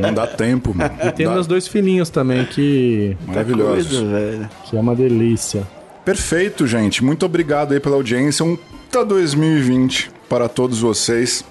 Não 0.00 0.12
dá 0.12 0.26
tempo, 0.26 0.74
mano. 0.74 0.94
E 1.04 1.10
tem 1.12 1.26
Dá- 1.26 1.32
meus 1.32 1.46
dois 1.46 1.66
filhinhos 1.66 2.10
também, 2.10 2.44
que, 2.44 3.16
Maravilhosos. 3.26 3.86
Coisa, 3.98 4.04
velho. 4.04 4.50
que 4.64 4.76
é 4.76 4.80
uma 4.80 4.94
delícia. 4.94 5.66
Perfeito, 6.04 6.66
gente. 6.66 7.02
Muito 7.04 7.24
obrigado 7.24 7.72
aí 7.72 7.80
pela 7.80 7.96
audiência. 7.96 8.44
Um 8.44 8.58
tá 8.90 9.02
2020 9.04 10.10
para 10.28 10.48
todos 10.48 10.80
vocês. 10.80 11.44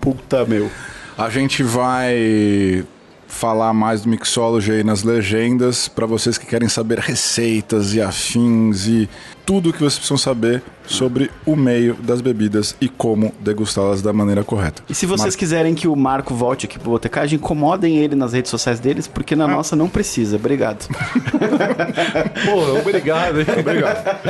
Puta, 0.00 0.44
meu. 0.44 0.70
A 1.16 1.28
gente 1.28 1.62
vai 1.62 2.84
falar 3.32 3.72
mais 3.72 4.02
do 4.02 4.08
Mixology 4.10 4.70
aí 4.72 4.84
nas 4.84 5.02
legendas 5.02 5.88
para 5.88 6.04
vocês 6.06 6.36
que 6.36 6.44
querem 6.46 6.68
saber 6.68 6.98
receitas 6.98 7.94
e 7.94 8.00
afins 8.00 8.86
e 8.86 9.08
tudo 9.44 9.72
que 9.72 9.78
vocês 9.78 9.94
precisam 9.94 10.18
saber 10.18 10.62
sobre 10.86 11.30
o 11.46 11.56
meio 11.56 11.94
das 11.94 12.20
bebidas 12.20 12.76
e 12.80 12.88
como 12.88 13.32
degustá-las 13.40 14.02
da 14.02 14.12
maneira 14.12 14.44
correta. 14.44 14.82
E 14.88 14.94
se 14.94 15.06
vocês 15.06 15.28
Mas- 15.28 15.36
quiserem 15.36 15.74
que 15.74 15.88
o 15.88 15.96
Marco 15.96 16.34
volte 16.34 16.66
aqui 16.66 16.78
pro 16.78 16.90
Botecagem, 16.90 17.38
incomodem 17.38 17.96
ele 17.96 18.14
nas 18.14 18.32
redes 18.34 18.50
sociais 18.50 18.78
deles, 18.78 19.08
porque 19.08 19.34
na 19.34 19.48
nossa 19.48 19.74
não 19.74 19.88
precisa. 19.88 20.36
Obrigado. 20.36 20.86
Pô, 22.44 22.78
obrigado, 22.78 23.40
hein? 23.40 23.46
Obrigado. 23.58 24.20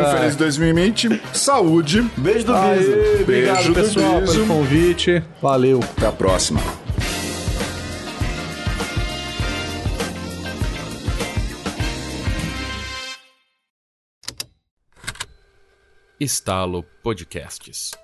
Um 0.00 0.16
feliz 0.18 0.36
2020. 0.36 1.20
Saúde. 1.32 2.04
Beijo 2.16 2.46
do 2.46 2.54
Aê, 2.54 2.78
Biso. 2.78 2.90
obrigado, 3.22 3.54
Beijo 3.56 3.68
do 3.68 3.74
pessoal, 3.74 4.22
pelo 4.22 4.46
convite. 4.46 5.22
Valeu. 5.40 5.80
Até 5.96 6.06
a 6.06 6.12
próxima. 6.12 6.60
Estalo 16.22 16.84
Podcasts. 17.02 18.01